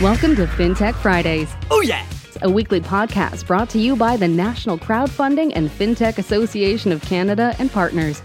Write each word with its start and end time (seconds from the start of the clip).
Welcome 0.00 0.34
to 0.36 0.46
FinTech 0.46 0.94
Fridays, 0.94 1.54
Oh 1.70 1.82
yeah! 1.82 2.06
a 2.42 2.48
weekly 2.50 2.80
podcast 2.80 3.46
brought 3.46 3.68
to 3.70 3.78
you 3.78 3.96
by 3.96 4.16
the 4.16 4.26
National 4.28 4.78
Crowdfunding 4.78 5.52
and 5.54 5.68
FinTech 5.68 6.16
Association 6.16 6.90
of 6.90 7.02
Canada 7.02 7.54
and 7.58 7.70
partners. 7.70 8.22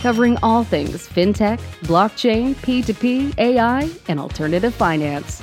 Covering 0.00 0.38
all 0.42 0.64
things 0.64 1.06
FinTech, 1.06 1.58
blockchain, 1.82 2.54
P2P, 2.56 3.38
AI, 3.38 3.90
and 4.08 4.18
alternative 4.18 4.74
finance. 4.74 5.42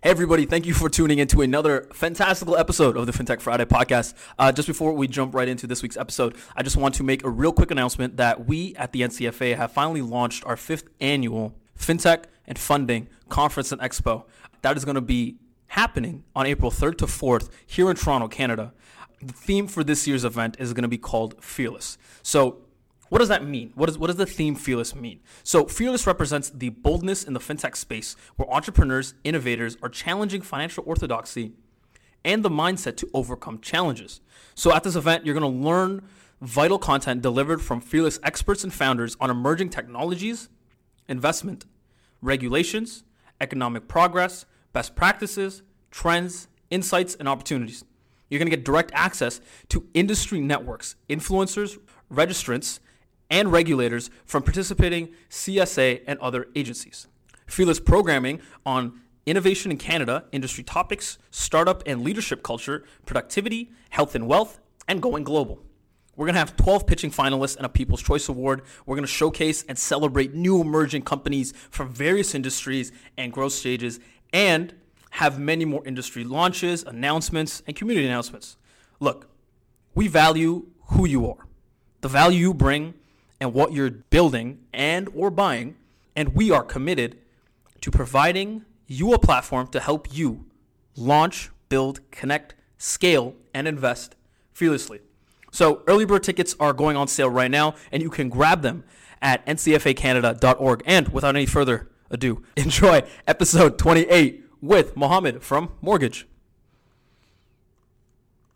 Hey 0.00 0.10
everybody, 0.10 0.46
thank 0.46 0.64
you 0.64 0.74
for 0.74 0.88
tuning 0.88 1.18
into 1.18 1.40
another 1.40 1.88
fantastical 1.92 2.56
episode 2.56 2.96
of 2.96 3.06
the 3.06 3.12
FinTech 3.12 3.40
Friday 3.40 3.64
podcast. 3.64 4.14
Uh, 4.38 4.52
just 4.52 4.68
before 4.68 4.92
we 4.92 5.08
jump 5.08 5.34
right 5.34 5.48
into 5.48 5.66
this 5.66 5.82
week's 5.82 5.96
episode, 5.96 6.36
I 6.54 6.62
just 6.62 6.76
want 6.76 6.94
to 6.94 7.02
make 7.02 7.24
a 7.24 7.28
real 7.28 7.52
quick 7.52 7.72
announcement 7.72 8.16
that 8.16 8.46
we 8.46 8.76
at 8.76 8.92
the 8.92 9.00
NCFA 9.00 9.56
have 9.56 9.72
finally 9.72 10.00
launched 10.00 10.46
our 10.46 10.56
fifth 10.56 10.84
annual 11.00 11.52
FinTech 11.76 12.26
and 12.46 12.56
Funding 12.56 13.08
Conference 13.28 13.72
and 13.72 13.80
Expo. 13.80 14.22
That 14.62 14.76
is 14.76 14.84
going 14.84 14.94
to 14.94 15.00
be 15.00 15.38
happening 15.66 16.22
on 16.36 16.46
April 16.46 16.70
3rd 16.70 16.98
to 16.98 17.06
4th 17.06 17.50
here 17.66 17.90
in 17.90 17.96
Toronto, 17.96 18.28
Canada. 18.28 18.72
The 19.20 19.32
theme 19.32 19.66
for 19.66 19.82
this 19.82 20.06
year's 20.06 20.24
event 20.24 20.54
is 20.60 20.72
going 20.74 20.82
to 20.82 20.88
be 20.88 20.98
called 20.98 21.42
Fearless. 21.42 21.98
So 22.22 22.58
what 23.08 23.18
does 23.18 23.28
that 23.28 23.44
mean? 23.44 23.72
What, 23.74 23.88
is, 23.88 23.98
what 23.98 24.08
does 24.08 24.16
the 24.16 24.26
theme 24.26 24.54
Fearless 24.54 24.94
mean? 24.94 25.20
So, 25.42 25.66
Fearless 25.66 26.06
represents 26.06 26.50
the 26.50 26.70
boldness 26.70 27.24
in 27.24 27.32
the 27.32 27.40
fintech 27.40 27.76
space 27.76 28.16
where 28.36 28.50
entrepreneurs, 28.50 29.14
innovators 29.24 29.76
are 29.82 29.88
challenging 29.88 30.42
financial 30.42 30.84
orthodoxy 30.86 31.52
and 32.24 32.44
the 32.44 32.50
mindset 32.50 32.96
to 32.98 33.10
overcome 33.14 33.60
challenges. 33.60 34.20
So, 34.54 34.74
at 34.74 34.84
this 34.84 34.96
event, 34.96 35.24
you're 35.24 35.38
going 35.38 35.52
to 35.52 35.66
learn 35.66 36.02
vital 36.40 36.78
content 36.78 37.22
delivered 37.22 37.62
from 37.62 37.80
Fearless 37.80 38.20
experts 38.22 38.64
and 38.64 38.72
founders 38.72 39.16
on 39.20 39.30
emerging 39.30 39.70
technologies, 39.70 40.48
investment, 41.08 41.64
regulations, 42.20 43.04
economic 43.40 43.88
progress, 43.88 44.44
best 44.72 44.94
practices, 44.94 45.62
trends, 45.90 46.48
insights, 46.70 47.14
and 47.14 47.28
opportunities. 47.28 47.84
You're 48.28 48.38
going 48.38 48.50
to 48.50 48.56
get 48.56 48.64
direct 48.64 48.90
access 48.94 49.40
to 49.70 49.86
industry 49.94 50.40
networks, 50.40 50.96
influencers, 51.08 51.78
registrants, 52.12 52.80
and 53.30 53.52
regulators 53.52 54.10
from 54.24 54.42
participating 54.42 55.10
CSA 55.30 56.02
and 56.06 56.18
other 56.20 56.48
agencies. 56.54 57.06
Fearless 57.46 57.80
programming 57.80 58.40
on 58.64 59.00
innovation 59.26 59.70
in 59.70 59.76
Canada, 59.76 60.24
industry 60.32 60.64
topics, 60.64 61.18
startup 61.30 61.82
and 61.86 62.02
leadership 62.02 62.42
culture, 62.42 62.84
productivity, 63.06 63.70
health 63.90 64.14
and 64.14 64.26
wealth, 64.26 64.58
and 64.86 65.02
going 65.02 65.24
global. 65.24 65.62
We're 66.16 66.26
going 66.26 66.34
to 66.34 66.40
have 66.40 66.56
12 66.56 66.86
pitching 66.86 67.10
finalists 67.12 67.56
and 67.56 67.64
a 67.64 67.68
People's 67.68 68.02
Choice 68.02 68.28
Award. 68.28 68.62
We're 68.86 68.96
going 68.96 69.04
to 69.04 69.12
showcase 69.12 69.64
and 69.68 69.78
celebrate 69.78 70.34
new 70.34 70.60
emerging 70.60 71.02
companies 71.02 71.52
from 71.70 71.90
various 71.90 72.34
industries 72.34 72.90
and 73.16 73.32
growth 73.32 73.52
stages 73.52 74.00
and 74.32 74.74
have 75.10 75.38
many 75.38 75.64
more 75.64 75.86
industry 75.86 76.24
launches, 76.24 76.82
announcements, 76.82 77.62
and 77.66 77.76
community 77.76 78.06
announcements. 78.06 78.56
Look, 78.98 79.30
we 79.94 80.08
value 80.08 80.66
who 80.86 81.06
you 81.06 81.30
are, 81.30 81.46
the 82.00 82.08
value 82.08 82.40
you 82.40 82.54
bring, 82.54 82.94
and 83.40 83.52
what 83.52 83.72
you're 83.72 83.90
building 83.90 84.60
and 84.72 85.08
or 85.14 85.30
buying, 85.30 85.76
and 86.16 86.34
we 86.34 86.50
are 86.50 86.62
committed 86.62 87.18
to 87.80 87.90
providing 87.90 88.64
you 88.86 89.12
a 89.12 89.18
platform 89.18 89.68
to 89.68 89.80
help 89.80 90.12
you 90.12 90.46
launch, 90.96 91.50
build, 91.68 92.00
connect, 92.10 92.54
scale, 92.78 93.34
and 93.54 93.68
invest 93.68 94.16
fearlessly. 94.52 95.00
So 95.50 95.82
early 95.86 96.04
bird 96.04 96.22
tickets 96.22 96.54
are 96.58 96.72
going 96.72 96.96
on 96.96 97.08
sale 97.08 97.30
right 97.30 97.50
now, 97.50 97.74
and 97.92 98.02
you 98.02 98.10
can 98.10 98.28
grab 98.28 98.62
them 98.62 98.84
at 99.22 99.44
ncfacanada.org. 99.46 100.82
And 100.84 101.08
without 101.08 101.36
any 101.36 101.46
further 101.46 101.90
ado, 102.10 102.42
enjoy 102.56 103.02
episode 103.26 103.78
28 103.78 104.44
with 104.60 104.96
Mohammed 104.96 105.42
from 105.42 105.72
Mortgage. 105.80 106.26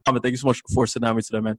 Mohammed, 0.06 0.22
thank 0.22 0.32
you 0.32 0.38
so 0.38 0.48
much 0.48 0.62
for 0.72 0.86
sitting 0.86 1.06
down 1.06 1.14
with 1.14 1.24
me 1.24 1.38
today, 1.38 1.44
man. 1.44 1.58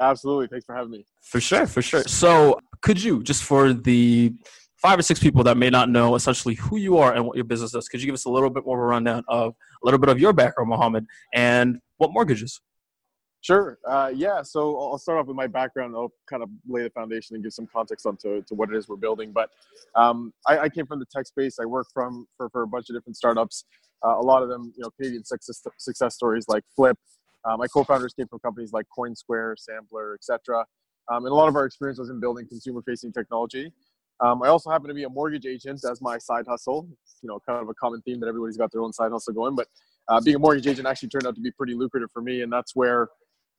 Absolutely. 0.00 0.46
Thanks 0.46 0.64
for 0.64 0.74
having 0.74 0.90
me. 0.90 1.04
For 1.22 1.40
sure, 1.40 1.66
for 1.66 1.82
sure. 1.82 2.04
So, 2.04 2.60
could 2.82 3.02
you, 3.02 3.22
just 3.22 3.42
for 3.42 3.72
the 3.72 4.32
five 4.76 4.98
or 4.98 5.02
six 5.02 5.18
people 5.18 5.42
that 5.44 5.56
may 5.56 5.70
not 5.70 5.88
know 5.88 6.14
essentially 6.14 6.54
who 6.54 6.76
you 6.76 6.98
are 6.98 7.12
and 7.12 7.26
what 7.26 7.36
your 7.36 7.44
business 7.44 7.72
does, 7.72 7.88
could 7.88 8.00
you 8.00 8.06
give 8.06 8.14
us 8.14 8.24
a 8.24 8.30
little 8.30 8.50
bit 8.50 8.64
more 8.64 8.78
of 8.78 8.84
a 8.84 8.86
rundown 8.86 9.24
of 9.28 9.54
a 9.82 9.86
little 9.86 9.98
bit 9.98 10.08
of 10.08 10.20
your 10.20 10.32
background, 10.32 10.70
Mohammed, 10.70 11.06
and 11.34 11.78
what 11.96 12.12
mortgages? 12.12 12.60
Sure. 13.40 13.78
Uh, 13.86 14.10
yeah. 14.14 14.42
So 14.42 14.78
I'll 14.78 14.98
start 14.98 15.18
off 15.18 15.26
with 15.26 15.36
my 15.36 15.46
background. 15.46 15.94
I'll 15.96 16.12
kind 16.28 16.42
of 16.42 16.48
lay 16.66 16.82
the 16.82 16.90
foundation 16.90 17.36
and 17.36 17.42
give 17.42 17.52
some 17.52 17.68
context 17.72 18.04
onto 18.04 18.42
to 18.42 18.54
what 18.54 18.70
it 18.70 18.76
is 18.76 18.88
we're 18.88 18.96
building. 18.96 19.32
But 19.32 19.50
um, 19.94 20.32
I, 20.46 20.58
I, 20.58 20.68
came 20.68 20.86
from 20.86 20.98
the 20.98 21.06
tech 21.06 21.26
space. 21.26 21.58
I 21.60 21.64
worked 21.64 21.92
from 21.92 22.26
for, 22.36 22.48
for 22.50 22.62
a 22.62 22.66
bunch 22.66 22.90
of 22.90 22.96
different 22.96 23.16
startups. 23.16 23.64
Uh, 24.04 24.18
a 24.18 24.22
lot 24.22 24.42
of 24.42 24.48
them, 24.48 24.72
you 24.76 24.82
know, 24.82 24.90
Canadian 24.90 25.24
success, 25.24 25.62
success 25.78 26.14
stories 26.14 26.46
like 26.48 26.64
Flipp. 26.76 26.94
Uh, 27.48 27.56
my 27.56 27.66
co-founders 27.66 28.12
came 28.14 28.26
from 28.28 28.38
companies 28.40 28.72
like 28.72 28.86
CoinSquare, 28.96 29.54
Sampler, 29.58 30.14
etc. 30.14 30.64
Um, 31.10 31.24
and 31.24 31.32
a 31.32 31.34
lot 31.34 31.48
of 31.48 31.56
our 31.56 31.64
experience 31.64 31.98
was 31.98 32.10
in 32.10 32.20
building 32.20 32.46
consumer-facing 32.46 33.12
technology. 33.12 33.72
Um, 34.20 34.42
I 34.42 34.48
also 34.48 34.70
happen 34.70 34.88
to 34.88 34.94
be 34.94 35.04
a 35.04 35.08
mortgage 35.08 35.46
agent 35.46 35.80
as 35.90 36.02
my 36.02 36.18
side 36.18 36.44
hustle. 36.48 36.88
You 37.22 37.28
know, 37.28 37.40
kind 37.48 37.62
of 37.62 37.68
a 37.68 37.74
common 37.74 38.02
theme 38.02 38.20
that 38.20 38.26
everybody's 38.26 38.56
got 38.56 38.72
their 38.72 38.82
own 38.82 38.92
side 38.92 39.12
hustle 39.12 39.32
going. 39.32 39.54
But 39.54 39.68
uh, 40.08 40.20
being 40.20 40.36
a 40.36 40.38
mortgage 40.38 40.66
agent 40.66 40.86
actually 40.86 41.08
turned 41.08 41.26
out 41.26 41.34
to 41.36 41.40
be 41.40 41.50
pretty 41.52 41.74
lucrative 41.74 42.10
for 42.12 42.20
me, 42.20 42.42
and 42.42 42.52
that's 42.52 42.74
where 42.74 43.08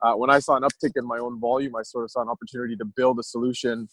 uh, 0.01 0.13
when 0.13 0.29
I 0.29 0.39
saw 0.39 0.55
an 0.55 0.63
uptick 0.63 0.91
in 0.95 1.05
my 1.05 1.17
own 1.17 1.39
volume, 1.39 1.75
I 1.75 1.83
sort 1.83 2.03
of 2.03 2.11
saw 2.11 2.21
an 2.21 2.29
opportunity 2.29 2.75
to 2.77 2.85
build 2.85 3.19
a 3.19 3.23
solution 3.23 3.87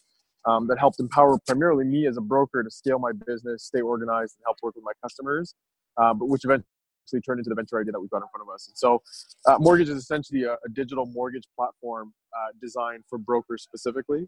um, 0.45 0.67
that 0.69 0.79
helped 0.79 1.01
empower 1.01 1.39
primarily 1.47 1.85
me 1.85 2.07
as 2.07 2.17
a 2.17 2.21
broker 2.21 2.63
to 2.63 2.71
scale 2.71 2.99
my 2.99 3.13
business, 3.27 3.65
stay 3.65 3.81
organized, 3.81 4.37
and 4.39 4.45
help 4.45 4.59
work 4.63 4.75
with 4.77 4.85
my 4.85 4.93
customers, 5.03 5.55
uh, 5.97 6.15
but 6.15 6.27
which 6.27 6.45
eventually 6.45 6.67
turned 7.13 7.39
into 7.39 7.49
the 7.49 7.55
venture 7.55 7.81
idea 7.81 7.93
that 7.93 8.01
we've 8.01 8.11
got 8.11 8.19
in 8.19 8.29
front 8.33 8.49
of 8.49 8.53
us. 8.53 8.69
And 8.69 8.77
so, 8.77 9.03
uh, 9.47 9.57
mortgage 9.59 9.89
is 9.89 9.97
essentially 9.97 10.45
a, 10.45 10.55
a 10.55 10.69
digital 10.73 11.07
mortgage 11.07 11.45
platform 11.57 12.13
uh, 12.37 12.53
designed 12.61 13.05
for 13.09 13.19
brokers 13.19 13.63
specifically, 13.63 14.27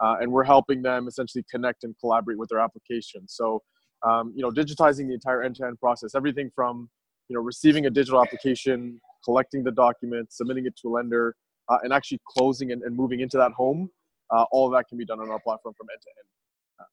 uh, 0.00 0.16
and 0.20 0.30
we're 0.30 0.44
helping 0.44 0.82
them 0.82 1.08
essentially 1.08 1.44
connect 1.50 1.84
and 1.84 1.94
collaborate 2.00 2.38
with 2.38 2.48
their 2.48 2.60
applications. 2.60 3.34
So, 3.34 3.62
um, 4.06 4.32
you 4.34 4.42
know, 4.42 4.50
digitizing 4.50 5.08
the 5.08 5.14
entire 5.14 5.42
end-to-end 5.42 5.80
process, 5.80 6.14
everything 6.14 6.50
from 6.54 6.88
you 7.28 7.36
know 7.36 7.42
receiving 7.42 7.86
a 7.86 7.90
digital 7.90 8.22
application 8.22 9.00
collecting 9.24 9.64
the 9.64 9.72
documents, 9.72 10.36
submitting 10.36 10.66
it 10.66 10.74
to 10.80 10.88
a 10.88 10.90
lender, 10.90 11.34
uh, 11.68 11.78
and 11.82 11.92
actually 11.92 12.20
closing 12.26 12.72
and, 12.72 12.82
and, 12.82 12.96
moving 12.96 13.20
into 13.20 13.36
that 13.36 13.52
home, 13.52 13.90
uh, 14.30 14.44
all 14.52 14.66
of 14.66 14.72
that 14.72 14.88
can 14.88 14.96
be 14.96 15.04
done 15.04 15.20
on 15.20 15.28
our 15.30 15.40
platform 15.40 15.74
from 15.76 15.86
end 15.92 16.00
to 16.00 16.08
end. 16.08 16.28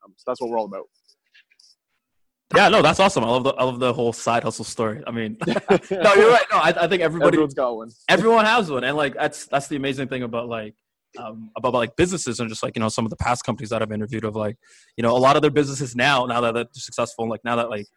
Um, 0.03 0.13
so 0.17 0.23
that's 0.27 0.41
what 0.41 0.49
we're 0.49 0.59
all 0.59 0.65
about. 0.65 0.85
Yeah, 2.55 2.69
no, 2.69 2.81
that's 2.81 2.99
awesome. 2.99 3.23
I 3.23 3.29
love 3.29 3.43
the 3.43 3.53
I 3.53 3.63
love 3.63 3.79
the 3.79 3.93
whole 3.93 4.13
side 4.13 4.43
hustle 4.43 4.65
story. 4.65 5.01
I 5.05 5.11
mean, 5.11 5.37
no, 5.47 5.55
you're 5.89 6.31
right. 6.31 6.45
No, 6.51 6.57
I, 6.57 6.73
I 6.77 6.87
think 6.87 7.01
everybody 7.01 7.35
everyone's 7.35 7.53
got 7.53 7.75
one. 7.75 7.89
everyone 8.09 8.45
has 8.45 8.71
one, 8.71 8.83
and 8.83 8.95
like 8.95 9.13
that's 9.13 9.45
that's 9.47 9.67
the 9.67 9.75
amazing 9.75 10.07
thing 10.07 10.23
about 10.23 10.47
like 10.47 10.75
um, 11.17 11.51
about, 11.55 11.69
about, 11.69 11.77
like 11.79 11.95
businesses 11.95 12.39
and 12.39 12.49
just 12.49 12.63
like 12.63 12.75
you 12.75 12.81
know 12.81 12.89
some 12.89 13.05
of 13.05 13.09
the 13.09 13.17
past 13.17 13.43
companies 13.43 13.69
that 13.69 13.81
I've 13.81 13.91
interviewed 13.91 14.25
of 14.25 14.35
like 14.35 14.57
you 14.97 15.03
know 15.03 15.15
a 15.15 15.19
lot 15.19 15.35
of 15.35 15.41
their 15.41 15.51
businesses 15.51 15.95
now 15.95 16.25
now 16.25 16.41
that 16.41 16.53
they're 16.53 16.65
successful 16.73 17.27
like 17.29 17.41
now 17.43 17.55
that 17.55 17.69
like 17.69 17.87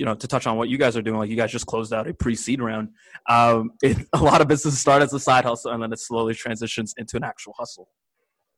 you 0.00 0.06
know, 0.06 0.14
to 0.14 0.26
touch 0.26 0.46
on 0.46 0.56
what 0.56 0.70
you 0.70 0.78
guys 0.78 0.96
are 0.96 1.02
doing, 1.02 1.18
like 1.18 1.28
you 1.28 1.36
guys 1.36 1.52
just 1.52 1.66
closed 1.66 1.92
out 1.92 2.08
a 2.08 2.14
pre-seed 2.14 2.62
round. 2.62 2.88
Um, 3.28 3.72
it, 3.82 3.98
a 4.14 4.22
lot 4.22 4.40
of 4.40 4.48
businesses 4.48 4.80
start 4.80 5.02
as 5.02 5.12
a 5.12 5.20
side 5.20 5.44
hustle 5.44 5.72
and 5.72 5.82
then 5.82 5.92
it 5.92 5.98
slowly 6.00 6.34
transitions 6.34 6.94
into 6.96 7.18
an 7.18 7.22
actual 7.22 7.54
hustle. 7.58 7.86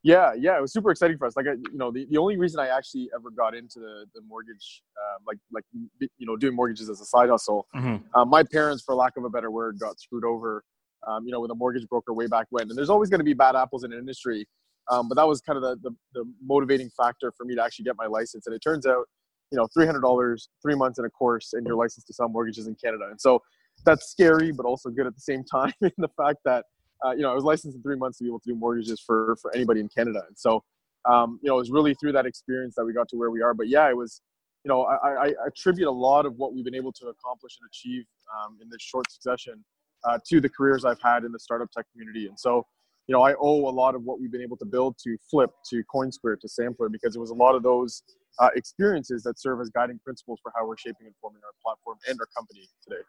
Yeah, 0.04 0.32
yeah, 0.36 0.58
it 0.58 0.60
was 0.60 0.72
super 0.72 0.90
exciting 0.90 1.16
for 1.16 1.26
us. 1.26 1.36
Like, 1.36 1.46
you 1.46 1.78
know, 1.78 1.92
the, 1.92 2.06
the 2.10 2.18
only 2.18 2.36
reason 2.36 2.58
I 2.58 2.68
actually 2.68 3.08
ever 3.14 3.30
got 3.30 3.54
into 3.54 3.78
the, 3.78 4.06
the 4.14 4.20
mortgage, 4.22 4.82
uh, 4.96 5.18
like, 5.26 5.38
like 5.52 5.64
you 5.72 6.26
know, 6.26 6.36
doing 6.36 6.56
mortgages 6.56 6.90
as 6.90 7.00
a 7.00 7.04
side 7.04 7.30
hustle, 7.30 7.66
mm-hmm. 7.74 8.04
uh, 8.18 8.24
my 8.24 8.42
parents, 8.42 8.82
for 8.82 8.96
lack 8.96 9.16
of 9.16 9.24
a 9.24 9.30
better 9.30 9.52
word, 9.52 9.78
got 9.78 10.00
screwed 10.00 10.24
over, 10.24 10.64
um, 11.06 11.24
you 11.24 11.30
know, 11.30 11.40
with 11.40 11.52
a 11.52 11.54
mortgage 11.54 11.86
broker 11.88 12.12
way 12.12 12.26
back 12.26 12.48
when. 12.50 12.68
And 12.68 12.76
there's 12.76 12.90
always 12.90 13.10
going 13.10 13.20
to 13.20 13.24
be 13.24 13.34
bad 13.34 13.54
apples 13.54 13.84
in 13.84 13.92
an 13.92 13.98
industry, 13.98 14.44
um, 14.90 15.08
but 15.08 15.14
that 15.14 15.28
was 15.28 15.40
kind 15.40 15.56
of 15.56 15.62
the, 15.62 15.76
the, 15.88 15.96
the 16.14 16.24
motivating 16.44 16.90
factor 16.96 17.32
for 17.36 17.44
me 17.44 17.54
to 17.54 17.62
actually 17.62 17.84
get 17.84 17.94
my 17.96 18.06
license. 18.06 18.48
And 18.48 18.56
it 18.56 18.60
turns 18.60 18.86
out 18.86 19.06
you 19.52 19.58
know, 19.58 19.68
three 19.72 19.86
hundred 19.86 20.00
dollars, 20.00 20.48
three 20.62 20.74
months 20.74 20.98
in 20.98 21.04
a 21.04 21.10
course, 21.10 21.52
and 21.52 21.64
you're 21.66 21.76
licensed 21.76 22.06
to 22.06 22.14
sell 22.14 22.28
mortgages 22.28 22.66
in 22.66 22.74
Canada. 22.74 23.04
And 23.10 23.20
so 23.20 23.40
that's 23.84 24.10
scary, 24.10 24.50
but 24.50 24.64
also 24.64 24.88
good 24.88 25.06
at 25.06 25.14
the 25.14 25.20
same 25.20 25.44
time. 25.50 25.74
in 25.82 25.92
the 25.98 26.08
fact 26.16 26.38
that 26.44 26.64
uh, 27.04 27.12
you 27.12 27.22
know 27.22 27.30
I 27.30 27.34
was 27.34 27.44
licensed 27.44 27.76
in 27.76 27.82
three 27.82 27.96
months 27.96 28.18
to 28.18 28.24
be 28.24 28.30
able 28.30 28.40
to 28.40 28.50
do 28.50 28.54
mortgages 28.54 29.00
for 29.00 29.36
for 29.40 29.54
anybody 29.54 29.80
in 29.80 29.88
Canada. 29.88 30.22
And 30.26 30.36
so 30.36 30.62
um, 31.08 31.38
you 31.42 31.48
know 31.48 31.56
it 31.56 31.58
was 31.58 31.70
really 31.70 31.94
through 31.94 32.12
that 32.12 32.26
experience 32.26 32.74
that 32.76 32.84
we 32.84 32.92
got 32.92 33.08
to 33.08 33.16
where 33.16 33.30
we 33.30 33.42
are. 33.42 33.54
But 33.54 33.68
yeah, 33.68 33.88
it 33.88 33.96
was 33.96 34.20
you 34.64 34.68
know 34.68 34.82
I, 34.82 35.26
I 35.26 35.32
attribute 35.46 35.88
a 35.88 35.92
lot 35.92 36.26
of 36.26 36.36
what 36.36 36.54
we've 36.54 36.64
been 36.64 36.74
able 36.74 36.92
to 36.92 37.06
accomplish 37.06 37.58
and 37.60 37.68
achieve 37.68 38.04
um, 38.36 38.58
in 38.62 38.68
this 38.70 38.82
short 38.82 39.10
succession 39.10 39.64
uh, 40.04 40.18
to 40.28 40.40
the 40.40 40.48
careers 40.48 40.84
I've 40.84 41.02
had 41.02 41.24
in 41.24 41.32
the 41.32 41.38
startup 41.38 41.70
tech 41.70 41.86
community. 41.92 42.28
And 42.28 42.38
so 42.38 42.66
you 43.08 43.12
know 43.12 43.22
I 43.22 43.34
owe 43.34 43.68
a 43.68 43.74
lot 43.74 43.94
of 43.94 44.02
what 44.04 44.20
we've 44.20 44.32
been 44.32 44.42
able 44.42 44.56
to 44.58 44.66
build 44.66 44.96
to 45.04 45.16
Flipp, 45.32 45.50
to 45.70 45.82
CoinSquare, 45.94 46.38
to 46.40 46.48
Sampler 46.48 46.88
because 46.88 47.16
it 47.16 47.18
was 47.18 47.30
a 47.30 47.34
lot 47.34 47.54
of 47.54 47.62
those 47.62 48.02
uh, 48.38 48.48
experiences 48.56 49.22
that 49.24 49.38
serve 49.38 49.60
as 49.60 49.68
guiding 49.70 49.98
principles 50.04 50.40
for 50.42 50.52
how 50.56 50.66
we're 50.66 50.76
shaping 50.76 51.06
and 51.06 51.14
forming 51.20 51.42
our 51.44 51.52
platform 51.62 51.98
and 52.08 52.18
our 52.20 52.26
company 52.34 52.66
today. 52.82 53.02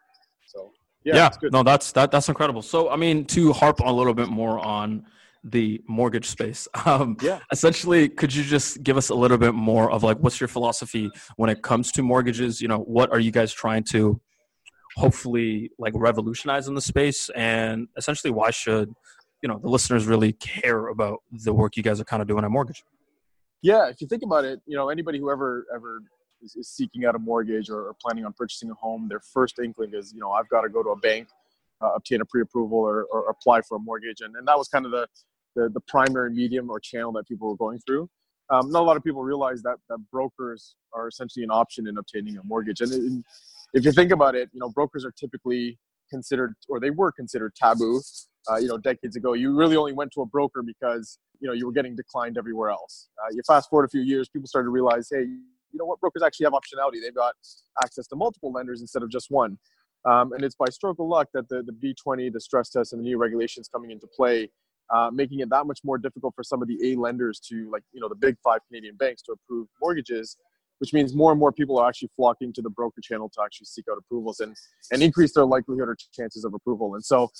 So 0.46 0.72
yeah, 1.04 1.30
yeah 1.42 1.48
no, 1.50 1.62
that's 1.62 1.92
that 1.92 2.10
that's 2.10 2.28
incredible. 2.28 2.62
So 2.62 2.90
I 2.90 2.96
mean, 2.96 3.24
to 3.26 3.52
harp 3.52 3.80
a 3.80 3.92
little 3.92 4.14
bit 4.14 4.28
more 4.28 4.58
on 4.58 5.04
the 5.44 5.80
mortgage 5.86 6.26
space. 6.26 6.66
Um, 6.86 7.16
Yeah. 7.20 7.40
Essentially, 7.52 8.08
could 8.08 8.34
you 8.34 8.42
just 8.42 8.82
give 8.82 8.96
us 8.96 9.10
a 9.10 9.14
little 9.14 9.38
bit 9.38 9.54
more 9.54 9.90
of 9.90 10.02
like 10.02 10.18
what's 10.18 10.40
your 10.40 10.48
philosophy 10.48 11.10
when 11.36 11.50
it 11.50 11.62
comes 11.62 11.92
to 11.92 12.02
mortgages? 12.02 12.60
You 12.60 12.68
know, 12.68 12.78
what 12.78 13.10
are 13.12 13.20
you 13.20 13.30
guys 13.30 13.52
trying 13.52 13.84
to 13.84 14.20
hopefully 14.96 15.70
like 15.78 15.92
revolutionize 15.96 16.68
in 16.68 16.74
the 16.74 16.80
space, 16.80 17.30
and 17.30 17.88
essentially, 17.96 18.30
why 18.30 18.50
should 18.50 18.94
you 19.42 19.48
know 19.48 19.58
the 19.58 19.68
listeners 19.68 20.06
really 20.06 20.32
care 20.34 20.88
about 20.88 21.22
the 21.30 21.52
work 21.52 21.76
you 21.76 21.82
guys 21.82 22.00
are 22.00 22.04
kind 22.04 22.22
of 22.22 22.28
doing 22.28 22.44
at 22.44 22.50
mortgage? 22.50 22.84
Yeah, 23.62 23.88
if 23.88 24.00
you 24.00 24.06
think 24.06 24.22
about 24.22 24.44
it, 24.44 24.60
you 24.66 24.76
know, 24.76 24.88
anybody 24.88 25.18
who 25.18 25.30
ever 25.30 25.66
ever 25.74 26.02
is, 26.42 26.56
is 26.56 26.68
seeking 26.68 27.04
out 27.04 27.14
a 27.14 27.18
mortgage 27.18 27.70
or, 27.70 27.88
or 27.88 27.94
planning 28.00 28.24
on 28.24 28.32
purchasing 28.32 28.70
a 28.70 28.74
home, 28.74 29.08
their 29.08 29.20
first 29.20 29.58
inkling 29.58 29.92
is, 29.94 30.12
you 30.12 30.20
know, 30.20 30.30
I've 30.30 30.48
got 30.48 30.62
to 30.62 30.68
go 30.68 30.82
to 30.82 30.90
a 30.90 30.96
bank, 30.96 31.28
uh, 31.80 31.92
obtain 31.94 32.20
a 32.20 32.24
pre-approval, 32.24 32.78
or, 32.78 33.04
or 33.04 33.28
apply 33.28 33.62
for 33.62 33.76
a 33.76 33.80
mortgage, 33.80 34.20
and, 34.20 34.34
and 34.36 34.46
that 34.46 34.56
was 34.56 34.68
kind 34.68 34.84
of 34.84 34.92
the, 34.92 35.06
the 35.56 35.68
the 35.68 35.80
primary 35.80 36.30
medium 36.30 36.70
or 36.70 36.80
channel 36.80 37.12
that 37.12 37.28
people 37.28 37.48
were 37.48 37.56
going 37.56 37.78
through. 37.86 38.08
Um, 38.50 38.70
not 38.70 38.82
a 38.82 38.86
lot 38.86 38.96
of 38.96 39.04
people 39.04 39.22
realize 39.22 39.62
that 39.62 39.76
that 39.88 39.98
brokers 40.10 40.76
are 40.92 41.08
essentially 41.08 41.44
an 41.44 41.50
option 41.50 41.86
in 41.86 41.96
obtaining 41.96 42.36
a 42.36 42.42
mortgage, 42.44 42.80
and, 42.80 42.92
and 42.92 43.24
if 43.72 43.84
you 43.84 43.92
think 43.92 44.12
about 44.12 44.34
it, 44.34 44.50
you 44.52 44.60
know, 44.60 44.70
brokers 44.70 45.04
are 45.04 45.12
typically 45.12 45.78
considered, 46.10 46.54
or 46.68 46.80
they 46.80 46.90
were 46.90 47.12
considered 47.12 47.54
taboo. 47.54 48.00
Uh, 48.50 48.56
you 48.56 48.68
know, 48.68 48.76
decades 48.76 49.16
ago, 49.16 49.32
you 49.32 49.56
really 49.56 49.74
only 49.74 49.94
went 49.94 50.12
to 50.12 50.20
a 50.20 50.26
broker 50.26 50.62
because 50.62 51.18
you 51.40 51.48
know 51.48 51.54
you 51.54 51.66
were 51.66 51.72
getting 51.72 51.96
declined 51.96 52.36
everywhere 52.36 52.70
else. 52.70 53.08
Uh, 53.18 53.28
you 53.32 53.40
fast 53.46 53.70
forward 53.70 53.86
a 53.86 53.88
few 53.88 54.02
years, 54.02 54.28
people 54.28 54.46
started 54.46 54.66
to 54.66 54.70
realize, 54.70 55.08
hey, 55.10 55.26
you 55.74 55.78
know 55.78 55.86
what, 55.86 56.00
brokers 56.00 56.22
actually 56.22 56.44
have 56.44 56.52
optionality. 56.52 57.02
They've 57.02 57.14
got 57.14 57.34
access 57.82 58.06
to 58.06 58.16
multiple 58.16 58.52
lenders 58.52 58.80
instead 58.80 59.02
of 59.02 59.10
just 59.10 59.30
one. 59.30 59.58
Um, 60.04 60.32
and 60.32 60.44
it's 60.44 60.54
by 60.54 60.66
stroke 60.70 60.98
of 61.00 61.06
luck 61.06 61.28
that 61.34 61.48
the, 61.48 61.62
the 61.62 61.72
B20, 61.72 62.32
the 62.32 62.40
stress 62.40 62.70
test, 62.70 62.92
and 62.92 63.00
the 63.00 63.04
new 63.04 63.18
regulations 63.18 63.68
coming 63.72 63.90
into 63.90 64.06
play, 64.06 64.50
uh, 64.94 65.10
making 65.12 65.40
it 65.40 65.50
that 65.50 65.66
much 65.66 65.80
more 65.82 65.98
difficult 65.98 66.34
for 66.36 66.44
some 66.44 66.62
of 66.62 66.68
the 66.68 66.78
A 66.84 66.96
lenders 66.96 67.40
to, 67.48 67.68
like, 67.72 67.82
you 67.92 68.00
know, 68.00 68.08
the 68.08 68.14
big 68.14 68.36
five 68.44 68.60
Canadian 68.68 68.96
banks 68.96 69.22
to 69.22 69.32
approve 69.32 69.66
mortgages, 69.80 70.36
which 70.78 70.92
means 70.92 71.14
more 71.14 71.32
and 71.32 71.40
more 71.40 71.50
people 71.50 71.78
are 71.78 71.88
actually 71.88 72.10
flocking 72.14 72.52
to 72.52 72.62
the 72.62 72.70
broker 72.70 73.00
channel 73.02 73.28
to 73.30 73.42
actually 73.42 73.64
seek 73.64 73.86
out 73.90 73.98
approvals 73.98 74.40
and, 74.40 74.54
and 74.92 75.02
increase 75.02 75.32
their 75.32 75.46
likelihood 75.46 75.88
or 75.88 75.96
chances 76.12 76.44
of 76.44 76.54
approval. 76.54 76.94
And 76.94 77.04
so, 77.04 77.30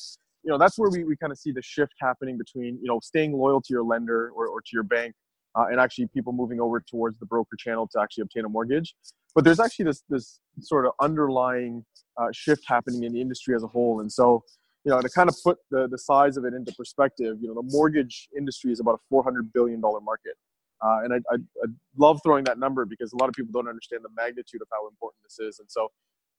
you 0.42 0.50
know, 0.50 0.58
that's 0.58 0.78
where 0.78 0.90
we, 0.90 1.04
we 1.04 1.16
kind 1.16 1.32
of 1.32 1.38
see 1.38 1.52
the 1.52 1.62
shift 1.62 1.92
happening 2.00 2.38
between, 2.38 2.78
you 2.80 2.88
know, 2.88 2.98
staying 3.00 3.32
loyal 3.32 3.60
to 3.60 3.72
your 3.72 3.84
lender 3.84 4.30
or, 4.34 4.48
or 4.48 4.60
to 4.60 4.68
your 4.72 4.82
bank 4.82 5.14
uh, 5.56 5.66
and 5.70 5.80
actually 5.80 6.06
people 6.08 6.32
moving 6.32 6.60
over 6.60 6.80
towards 6.80 7.18
the 7.18 7.26
broker 7.26 7.56
channel 7.58 7.88
to 7.92 8.00
actually 8.00 8.22
obtain 8.22 8.44
a 8.44 8.48
mortgage. 8.48 8.94
But 9.34 9.44
there's 9.44 9.60
actually 9.60 9.86
this 9.86 10.02
this 10.08 10.40
sort 10.60 10.86
of 10.86 10.92
underlying 11.00 11.84
uh, 12.20 12.28
shift 12.32 12.64
happening 12.66 13.04
in 13.04 13.12
the 13.12 13.20
industry 13.20 13.54
as 13.54 13.62
a 13.62 13.66
whole. 13.66 14.00
And 14.00 14.10
so, 14.10 14.44
you 14.84 14.90
know, 14.90 15.00
to 15.00 15.08
kind 15.08 15.28
of 15.28 15.36
put 15.42 15.58
the 15.70 15.88
the 15.88 15.98
size 15.98 16.36
of 16.36 16.44
it 16.44 16.54
into 16.54 16.72
perspective, 16.72 17.38
you 17.40 17.48
know, 17.48 17.54
the 17.54 17.68
mortgage 17.70 18.28
industry 18.36 18.72
is 18.72 18.80
about 18.80 18.94
a 18.94 19.02
400 19.08 19.52
billion 19.52 19.80
dollar 19.80 20.00
market. 20.00 20.34
Uh, 20.82 20.98
and 21.04 21.14
I, 21.14 21.16
I, 21.32 21.36
I 21.36 21.66
love 21.96 22.20
throwing 22.22 22.44
that 22.44 22.58
number 22.58 22.84
because 22.84 23.12
a 23.12 23.16
lot 23.16 23.28
of 23.28 23.34
people 23.34 23.52
don't 23.52 23.68
understand 23.68 24.02
the 24.04 24.10
magnitude 24.14 24.60
of 24.60 24.68
how 24.70 24.86
important 24.88 25.22
this 25.22 25.38
is. 25.38 25.58
And 25.58 25.70
so, 25.70 25.90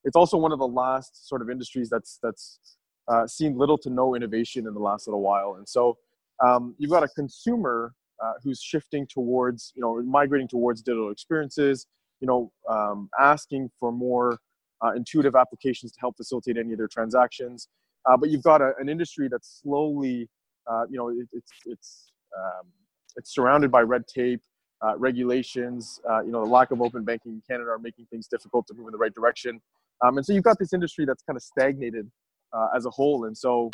it's 0.04 0.16
also 0.16 0.36
one 0.36 0.52
of 0.52 0.58
the 0.58 0.68
last 0.68 1.28
sort 1.28 1.42
of 1.42 1.50
industries 1.50 1.90
that's 1.90 2.18
that's 2.22 2.60
uh, 3.08 3.26
seen 3.26 3.58
little 3.58 3.78
to 3.78 3.90
no 3.90 4.14
innovation 4.14 4.66
in 4.66 4.74
the 4.74 4.80
last 4.80 5.06
little 5.06 5.22
while. 5.22 5.56
And 5.56 5.68
so, 5.68 5.98
um, 6.42 6.74
you've 6.78 6.90
got 6.90 7.02
a 7.02 7.08
consumer 7.08 7.92
uh, 8.22 8.32
who's 8.42 8.60
shifting 8.60 9.06
towards, 9.06 9.72
you 9.74 9.82
know, 9.82 10.02
migrating 10.02 10.48
towards 10.48 10.82
digital 10.82 11.10
experiences, 11.10 11.86
you 12.20 12.26
know, 12.26 12.50
um, 12.68 13.08
asking 13.20 13.70
for 13.78 13.92
more 13.92 14.38
uh, 14.84 14.92
intuitive 14.92 15.34
applications 15.34 15.92
to 15.92 16.00
help 16.00 16.16
facilitate 16.16 16.56
any 16.56 16.72
of 16.72 16.78
their 16.78 16.88
transactions. 16.88 17.68
Uh, 18.06 18.16
but 18.16 18.30
you've 18.30 18.42
got 18.42 18.60
a, 18.60 18.72
an 18.78 18.88
industry 18.88 19.28
that's 19.28 19.60
slowly, 19.62 20.28
uh, 20.70 20.84
you 20.88 20.96
know, 20.96 21.08
it, 21.08 21.28
it's 21.32 21.52
it's 21.66 22.12
um, 22.36 22.66
it's 23.16 23.34
surrounded 23.34 23.70
by 23.70 23.80
red 23.80 24.06
tape, 24.06 24.40
uh, 24.84 24.96
regulations. 24.98 26.00
Uh, 26.08 26.22
you 26.22 26.30
know, 26.30 26.44
the 26.44 26.50
lack 26.50 26.70
of 26.70 26.80
open 26.80 27.04
banking 27.04 27.32
in 27.32 27.42
Canada 27.48 27.70
are 27.70 27.78
making 27.78 28.06
things 28.06 28.28
difficult 28.28 28.66
to 28.66 28.74
move 28.74 28.86
in 28.86 28.92
the 28.92 28.98
right 28.98 29.14
direction. 29.14 29.60
Um, 30.04 30.18
and 30.18 30.26
so 30.26 30.32
you've 30.32 30.44
got 30.44 30.58
this 30.58 30.72
industry 30.72 31.06
that's 31.06 31.22
kind 31.22 31.36
of 31.36 31.42
stagnated 31.42 32.10
as 32.74 32.86
a 32.86 32.90
whole. 32.90 33.26
And 33.26 33.36
so 33.36 33.70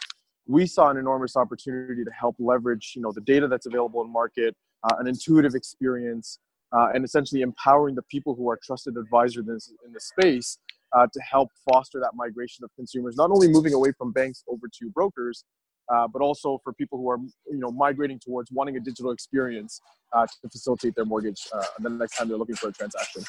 we 0.47 0.67
saw 0.67 0.91
an 0.91 0.97
enormous 0.97 1.37
opportunity 1.37 2.05
to 2.05 2.11
help 2.11 2.37
leverage 2.39 2.93
you 2.97 3.03
know 3.03 3.13
the 3.13 3.21
data 3.21 3.47
that's 3.49 3.67
available 3.67 4.03
in 4.03 4.13
market 4.13 4.55
uh, 4.85 4.97
an 4.99 5.07
intuitive 5.07 5.55
experience 5.55 6.39
uh, 6.73 6.89
and 6.95 7.05
essentially 7.05 7.43
empowering 7.43 7.95
the 7.95 8.03
people 8.03 8.35
who 8.35 8.49
are 8.49 8.59
trusted 8.65 8.97
advisors 8.97 9.47
in 9.87 9.93
this 9.93 10.09
space 10.09 10.59
uh, 10.95 11.07
to 11.13 11.21
help 11.21 11.49
foster 11.71 12.01
that 12.01 12.11
migration 12.15 12.65
of 12.65 12.71
consumers 12.77 13.17
not 13.17 13.31
only 13.31 13.49
moving 13.49 13.75
away 13.75 13.93
from 13.97 14.13
banks 14.13 14.43
over 14.49 14.67
to 14.73 14.91
brokers 14.91 15.45
uh, 15.93 16.07
but 16.09 16.23
also 16.23 16.61
for 16.63 16.73
people 16.73 16.99
who 16.99 17.09
are 17.09 17.19
you 17.51 17.59
know 17.59 17.71
migrating 17.71 18.19
towards 18.19 18.51
wanting 18.51 18.77
a 18.77 18.81
digital 18.81 19.11
experience 19.11 19.81
uh, 20.13 20.27
to 20.27 20.49
facilitate 20.49 20.95
their 20.95 21.05
mortgage 21.05 21.47
uh, 21.53 21.65
the 21.81 21.91
next 21.91 22.17
time 22.17 22.29
they're 22.29 22.37
looking 22.37 22.57
for 22.57 22.69
a 22.69 22.73
transaction. 22.73 23.23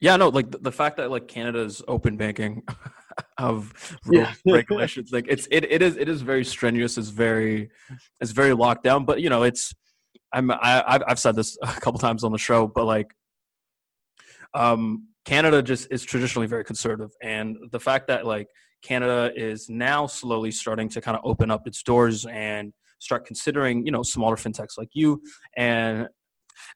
Yeah, 0.00 0.16
no, 0.16 0.28
like 0.28 0.50
the, 0.50 0.58
the 0.58 0.72
fact 0.72 0.96
that 0.96 1.10
like 1.10 1.28
Canada's 1.28 1.82
open 1.86 2.16
banking 2.16 2.62
of 3.38 3.98
Yeah. 4.10 4.32
regulations, 4.46 5.10
like 5.12 5.26
it's 5.28 5.46
it, 5.50 5.64
it 5.70 5.82
is 5.82 5.96
it 5.96 6.08
is 6.08 6.22
very 6.22 6.44
strenuous. 6.44 6.98
It's 6.98 7.08
very 7.08 7.70
it's 8.20 8.32
very 8.32 8.52
locked 8.52 8.84
down. 8.84 9.04
But 9.04 9.20
you 9.20 9.30
know, 9.30 9.42
it's 9.42 9.74
I'm 10.32 10.50
I, 10.50 10.84
I've 10.86 11.02
I've 11.08 11.18
said 11.18 11.36
this 11.36 11.56
a 11.62 11.66
couple 11.80 11.98
times 11.98 12.24
on 12.24 12.32
the 12.32 12.38
show, 12.38 12.66
but 12.66 12.84
like, 12.84 13.08
um, 14.54 15.08
Canada 15.24 15.62
just 15.62 15.88
is 15.90 16.02
traditionally 16.04 16.46
very 16.46 16.64
conservative, 16.64 17.10
and 17.22 17.56
the 17.72 17.80
fact 17.80 18.08
that 18.08 18.26
like 18.26 18.48
Canada 18.82 19.32
is 19.34 19.68
now 19.68 20.06
slowly 20.06 20.50
starting 20.50 20.88
to 20.90 21.00
kind 21.00 21.16
of 21.16 21.22
open 21.24 21.50
up 21.50 21.66
its 21.66 21.82
doors 21.82 22.26
and 22.26 22.72
start 22.98 23.26
considering 23.26 23.84
you 23.84 23.92
know 23.92 24.02
smaller 24.02 24.36
fintechs 24.36 24.76
like 24.78 24.90
you 24.92 25.22
and 25.56 26.08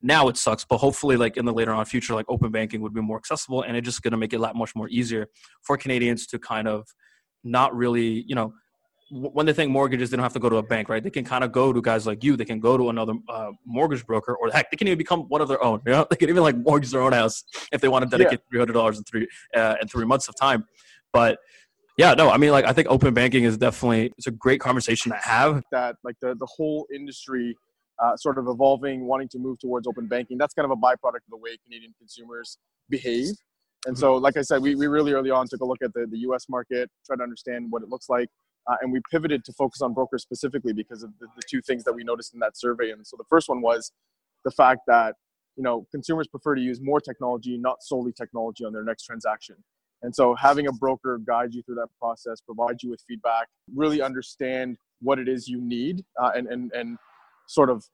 now 0.03 0.29
it 0.29 0.37
sucks 0.37 0.65
but 0.65 0.79
hopefully 0.79 1.17
like 1.17 1.37
in 1.37 1.45
the 1.45 1.53
later 1.53 1.73
on 1.73 1.85
future 1.85 2.15
like 2.15 2.27
open 2.29 2.51
banking 2.51 2.81
would 2.81 2.95
be 2.95 3.01
more 3.01 3.17
accessible 3.17 3.63
and 3.63 3.77
it's 3.77 3.85
just 3.85 4.03
going 4.03 4.13
to 4.13 4.17
make 4.17 4.33
it 4.33 4.37
a 4.37 4.41
lot 4.41 4.55
much 4.57 4.75
more 4.75 4.89
easier 4.89 5.27
for 5.63 5.77
canadians 5.77 6.27
to 6.27 6.39
kind 6.39 6.69
of 6.69 6.87
not 7.43 7.75
really 7.75 8.25
you 8.27 8.35
know 8.35 8.53
when 9.11 9.47
they 9.47 9.53
think 9.53 9.71
mortgages 9.71 10.11
they 10.11 10.17
don't 10.17 10.25
have 10.25 10.33
to 10.33 10.39
go 10.39 10.49
to 10.49 10.57
a 10.57 10.63
bank 10.63 10.89
right? 10.89 11.03
They 11.03 11.11
can 11.11 11.25
kind 11.25 11.45
of 11.45 11.53
go 11.53 11.73
to 11.73 11.81
guys 11.81 12.07
like 12.07 12.25
you 12.25 12.37
they 12.37 12.45
can 12.45 12.59
go 12.59 12.77
to 12.77 12.89
another 12.91 13.15
uh, 13.29 13.51
mortgage 13.65 14.05
broker 14.07 14.35
or 14.35 14.51
heck 14.51 14.71
they 14.71 14.77
can 14.77 14.89
even 14.89 14.99
become 14.99 15.21
one 15.29 15.41
of 15.41 15.49
their 15.49 15.63
own 15.63 15.81
you 15.87 15.93
know? 15.93 16.07
They 16.11 16.17
can 16.17 16.29
even 16.29 16.43
like 16.43 16.57
mortgage 16.57 16.91
their 16.91 17.03
own 17.03 17.13
house 17.13 17.45
if 17.71 17.81
they 17.81 17.89
want 17.89 18.09
to 18.11 18.17
dedicate 18.17 18.41
$300 18.53 18.97
in 18.97 19.05
three 19.05 19.29
uh, 19.55 19.77
in 19.81 19.89
three 19.89 20.07
months 20.07 20.29
of 20.29 20.37
time. 20.37 20.65
But 21.13 21.39
yeah 21.97 22.13
no 22.15 22.29
i 22.29 22.37
mean 22.37 22.51
like 22.51 22.65
i 22.65 22.73
think 22.73 22.89
open 22.91 23.15
banking 23.15 23.45
is 23.45 23.57
definitely 23.57 24.13
it's 24.19 24.27
a 24.27 24.31
great 24.33 24.61
conversation 24.61 25.13
to 25.13 25.19
have. 25.19 25.63
That 25.71 25.97
like 26.03 26.17
the, 26.21 26.35
the 26.35 26.47
whole 26.47 26.87
industry 26.93 27.57
uh, 28.03 28.17
sort 28.17 28.39
of 28.39 28.49
evolving, 28.49 29.07
wanting 29.07 29.29
to 29.29 29.39
move 29.39 29.59
towards 29.59 29.87
open 29.87 30.07
banking. 30.07 30.39
That's 30.39 30.55
kind 30.55 30.65
of 30.65 30.71
a 30.71 30.77
byproduct 30.77 31.25
of 31.27 31.31
the 31.31 31.37
way 31.37 31.57
Canadian 31.65 31.95
consumers 31.99 32.59
behave. 32.91 33.35
And 33.87 33.97
so, 33.97 34.15
like 34.17 34.37
I 34.37 34.43
said, 34.43 34.63
we, 34.63 34.75
we 34.75 34.87
really 34.87 35.13
early 35.13 35.31
on 35.31 35.47
took 35.47 35.61
a 35.61 35.65
look 35.65 35.83
at 35.83 35.93
the, 35.93 36.07
the 36.11 36.19
US 36.31 36.49
market, 36.49 36.91
try 37.07 37.17
to 37.17 37.23
understand 37.23 37.67
what 37.71 37.83
it 37.83 37.89
looks 37.89 38.09
like. 38.09 38.29
Uh, 38.67 38.77
and 38.81 38.93
we 38.93 39.01
pivoted 39.11 39.45
to 39.45 39.53
focus 39.53 39.83
on 39.83 39.93
brokers 39.93 40.23
specifically 40.23 40.73
because 40.73 41.03
of 41.03 41.11
the, 41.21 41.27
the 41.37 41.43
two 41.49 41.61
things 41.61 41.85
that 41.85 41.93
we 41.93 42.03
noticed 42.03 42.33
in 42.33 42.41
that 42.41 42.57
survey. 42.57 42.91
And 42.91 43.07
so 43.07 43.17
the 43.19 43.25
first 43.29 43.49
one 43.49 43.61
was 43.61 43.93
the 44.45 44.51
fact 44.51 44.81
that 44.87 45.17
you 45.57 45.63
know 45.63 45.87
consumers 45.91 46.27
prefer 46.27 46.55
to 46.55 46.63
use 46.63 46.81
more 46.81 47.01
technology, 47.01 47.59
not 47.59 47.83
solely 47.83 48.13
technology 48.13 48.65
on 48.65 48.73
their 48.73 48.85
next 48.85 49.05
transaction. 49.05 49.57
And 50.03 50.15
so 50.15 50.35
having 50.35 50.67
a 50.67 50.73
broker 50.73 51.19
guide 51.27 51.55
you 51.55 51.63
through 51.63 51.77
that 51.77 51.89
process, 51.99 52.41
provide 52.41 52.83
you 52.83 52.91
with 52.91 53.03
feedback, 53.07 53.49
really 53.75 54.03
understand 54.03 54.77
what 55.01 55.19
it 55.19 55.29
is 55.29 55.49
you 55.49 55.61
need, 55.61 56.05
uh, 56.21 56.33
and 56.35 56.47
and 56.49 56.73
and 56.73 56.99
sort 57.47 57.71
of 57.71 57.85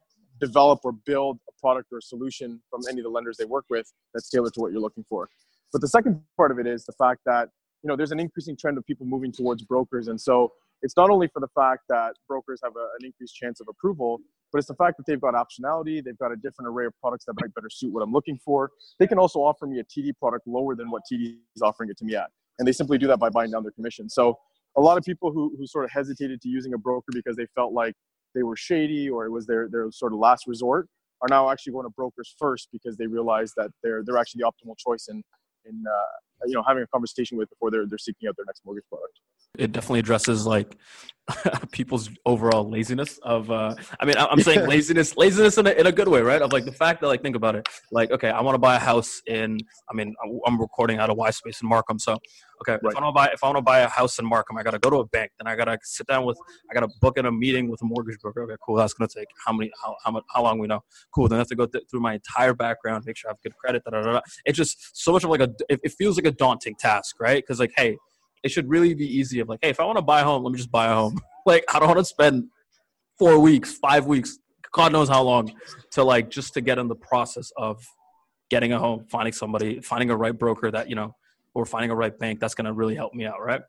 develop 0.41 0.81
or 0.85 0.93
build 0.93 1.39
a 1.49 1.61
product 1.61 1.93
or 1.93 1.99
a 1.99 2.03
solution 2.03 2.61
from 2.71 2.81
any 2.89 3.01
of 3.01 3.05
the 3.05 3.11
lenders 3.11 3.37
they 3.37 3.45
work 3.45 3.67
with 3.69 3.93
that's 4.15 4.29
tailored 4.29 4.55
to 4.55 4.61
what 4.61 4.73
you're 4.73 4.81
looking 4.81 5.05
for. 5.09 5.29
But 5.73 5.81
the 5.81 5.89
second 5.89 6.21
part 6.37 6.51
of 6.51 6.59
it 6.59 6.67
is 6.67 6.85
the 6.85 6.93
fact 6.93 7.21
that 7.27 7.51
you 7.83 7.89
know 7.89 7.97
there's 7.97 8.13
an 8.13 8.21
increasing 8.21 8.57
trend 8.57 8.79
of 8.79 8.87
people 8.87 9.07
moving 9.07 9.33
towards 9.33 9.63
brokers, 9.63 10.09
and 10.09 10.21
so 10.21 10.53
it's 10.83 10.97
not 10.97 11.11
only 11.11 11.29
for 11.29 11.41
the 11.41 11.49
fact 11.55 11.83
that 11.89 12.15
brokers 12.27 12.61
have 12.65 12.73
a, 12.77 12.87
an 12.99 13.05
increased 13.05 13.35
chance 13.35 13.61
of 13.61 13.69
approval, 13.69 14.19
but 14.53 14.59
it's 14.59 14.69
the 14.69 14.75
fact 14.75 14.97
that 14.97 15.07
they've 15.07 15.21
got 15.21 15.35
optionality, 15.35 16.03
they've 16.03 16.19
got 16.19 16.33
a 16.33 16.37
different 16.37 16.69
array 16.69 16.87
of 16.87 16.93
products 17.01 17.27
that 17.27 17.35
might 17.41 17.55
better 17.55 17.71
suit 17.71 17.93
what 17.93 18.03
I'm 18.03 18.13
looking 18.13 18.39
for. 18.45 18.71
They 18.99 19.07
can 19.07 19.19
also 19.19 19.41
offer 19.41 19.67
me 19.67 19.79
a 19.79 19.85
TD 19.85 20.13
product 20.19 20.47
lower 20.47 20.75
than 20.75 20.91
what 20.91 21.03
TD 21.11 21.37
is 21.55 21.63
offering 21.63 21.91
it 21.91 21.99
to 21.99 22.05
me 22.05 22.17
at, 22.17 22.31
and 22.59 22.67
they 22.67 22.73
simply 22.73 22.99
do 22.99 23.07
that 23.07 23.19
by 23.19 23.29
buying 23.29 23.51
down 23.51 23.63
their 23.63 23.73
commission. 23.73 24.09
So 24.09 24.39
a 24.77 24.81
lot 24.81 24.99
of 24.99 25.05
people 25.05 25.33
who 25.33 25.55
who 25.59 25.67
sort 25.67 25.85
of 25.85 25.91
hesitated 25.91 26.41
to 26.43 26.49
using 26.49 26.75
a 26.75 26.79
broker 26.79 27.13
because 27.13 27.37
they 27.37 27.47
felt 27.55 27.73
like 27.73 27.95
they 28.35 28.43
were 28.43 28.57
shady 28.57 29.09
or 29.09 29.25
it 29.25 29.31
was 29.31 29.47
their 29.47 29.69
their 29.69 29.91
sort 29.91 30.13
of 30.13 30.19
last 30.19 30.47
resort 30.47 30.89
are 31.23 31.29
now 31.29 31.51
actually 31.51 31.73
going 31.73 31.85
to 31.85 31.91
brokers 31.91 32.35
first 32.39 32.69
because 32.73 32.97
they 32.97 33.07
realize 33.07 33.53
that 33.57 33.71
they're 33.83 34.03
they're 34.05 34.19
actually 34.19 34.43
the 34.43 34.51
optimal 34.51 34.75
choice 34.79 35.09
in 35.09 35.23
in 35.67 35.85
uh, 35.87 36.47
you 36.47 36.55
know 36.55 36.63
having 36.67 36.83
a 36.83 36.87
conversation 36.87 37.37
with 37.37 37.49
before 37.51 37.71
they're 37.71 37.87
they're 37.87 37.99
seeking 37.99 38.29
out 38.29 38.37
their 38.37 38.47
next 38.47 38.63
mortgage 38.65 38.85
product. 38.89 39.21
It 39.59 39.73
definitely 39.73 40.01
addresses 40.01 40.47
like 40.47 40.77
people's 41.73 42.11
overall 42.27 42.69
laziness 42.69 43.19
of 43.19 43.51
uh 43.51 43.75
i 44.01 44.05
mean 44.05 44.15
i'm 44.19 44.41
saying 44.41 44.67
laziness 44.69 45.17
laziness 45.17 45.59
in 45.59 45.67
a, 45.67 45.71
in 45.71 45.87
a 45.87 45.93
good 45.93 46.09
way 46.09 46.21
right? 46.21 46.43
Of 46.43 46.53
like 46.53 46.65
the 46.65 46.73
fact 46.73 47.01
that 47.01 47.09
like 47.09 47.23
think 47.23 47.37
about 47.37 47.55
it. 47.55 47.69
Like 47.91 48.11
okay 48.11 48.31
i 48.31 48.41
want 48.41 48.55
to 48.55 48.59
buy 48.59 48.77
a 48.77 48.79
house 48.79 49.23
in 49.27 49.59
i 49.91 49.95
mean 49.95 50.15
i'm 50.47 50.61
recording 50.61 50.99
out 50.99 51.11
of 51.11 51.17
YSpace 51.17 51.63
in 51.63 51.69
markham 51.69 51.99
so 51.99 52.19
okay 52.61 52.79
right. 52.83 52.93
if 52.93 52.97
i 52.97 53.01
want 53.01 53.07
to 53.07 53.13
buy 53.13 53.27
if 53.29 53.45
i 53.45 53.47
want 53.47 53.59
to 53.59 53.63
buy 53.63 53.81
a 53.81 53.89
house 53.89 54.19
in 54.19 54.27
markham 54.27 54.57
i 54.57 54.63
gotta 54.63 54.79
go 54.79 54.91
to 54.91 54.97
a 54.97 55.07
bank 55.07 55.31
then 55.39 55.47
i 55.47 55.57
gotta 55.57 55.79
sit 55.83 56.07
down 56.07 56.25
with 56.25 56.39
i 56.71 56.75
gotta 56.75 56.89
book 57.01 57.19
in 57.19 57.27
a 57.27 57.33
meeting 57.33 57.71
with 57.71 57.81
a 57.83 57.85
mortgage 57.85 58.19
broker. 58.21 58.43
Okay 58.43 58.57
cool 58.65 58.77
that's 58.77 58.95
gonna 58.95 59.09
take 59.09 59.29
how 59.45 59.53
many 59.53 59.71
how 59.83 59.97
how, 60.05 60.11
much, 60.11 60.25
how 60.35 60.43
long 60.43 60.59
we 60.59 60.67
know? 60.67 60.83
Cool 61.15 61.29
then 61.29 61.37
i 61.37 61.41
have 61.41 61.49
to 61.49 61.57
go 61.57 61.67
th- 61.67 61.85
through 61.91 62.01
my 62.01 62.15
entire 62.15 62.55
background 62.55 63.05
make 63.07 63.17
sure 63.17 63.31
i 63.31 63.33
have 63.33 63.43
good 63.43 63.57
credit 63.57 63.83
da, 63.85 63.91
da, 63.91 64.03
da, 64.03 64.13
da. 64.13 64.21
it's 64.45 64.57
just 64.57 64.97
so 64.97 65.13
much 65.13 65.25
of 65.25 65.31
like 65.31 65.41
a 65.41 65.51
it, 65.69 65.81
it 65.83 65.93
feels 65.93 66.17
like 66.17 66.27
a 66.27 66.31
daunting 66.31 66.75
task 66.75 67.17
right? 67.21 67.43
Because 67.43 67.61
like 67.61 67.73
hey 67.77 67.97
it 68.43 68.51
should 68.51 68.69
really 68.69 68.95
be 68.95 69.07
easy 69.07 69.41
of 69.41 69.49
like, 69.49 69.61
hey, 69.63 69.71
if 69.71 69.81
I 69.81 69.85
want 69.85 69.99
to 69.99 70.03
buy 70.03 70.21
a 70.21 70.25
home, 70.25 70.43
let 70.43 70.53
me 70.53 70.57
just 70.57 70.71
buy 70.71 70.87
a 70.87 70.95
home. 70.95 71.19
like 71.47 71.65
I 71.73 71.79
don't 71.79 71.89
want 71.89 71.99
to 71.99 72.05
spend 72.05 72.49
four 73.19 73.39
weeks, 73.39 73.75
five 73.75 74.07
weeks, 74.07 74.39
God 74.73 74.93
knows 74.93 75.09
how 75.09 75.23
long 75.23 75.53
to 75.93 76.05
like 76.05 76.31
just 76.31 76.55
to 76.55 76.61
get 76.61 76.79
in 76.79 76.89
the 76.89 76.95
process 76.95 77.53
of 77.57 77.85
getting 78.51 78.73
a 78.73 78.79
home, 78.79 79.05
finding 79.11 79.33
somebody, 79.33 79.81
finding 79.81 80.11
a 80.11 80.17
right 80.17 80.37
broker 80.37 80.71
that, 80.71 80.89
you 80.89 80.95
know, 80.95 81.15
or 81.55 81.67
finding 81.67 81.91
a 81.91 81.95
right 81.95 82.17
bank 82.19 82.41
that's 82.41 82.55
gonna 82.55 82.73
really 82.73 82.95
help 82.95 83.13
me 83.15 83.27
out, 83.27 83.41
right? 83.41 83.63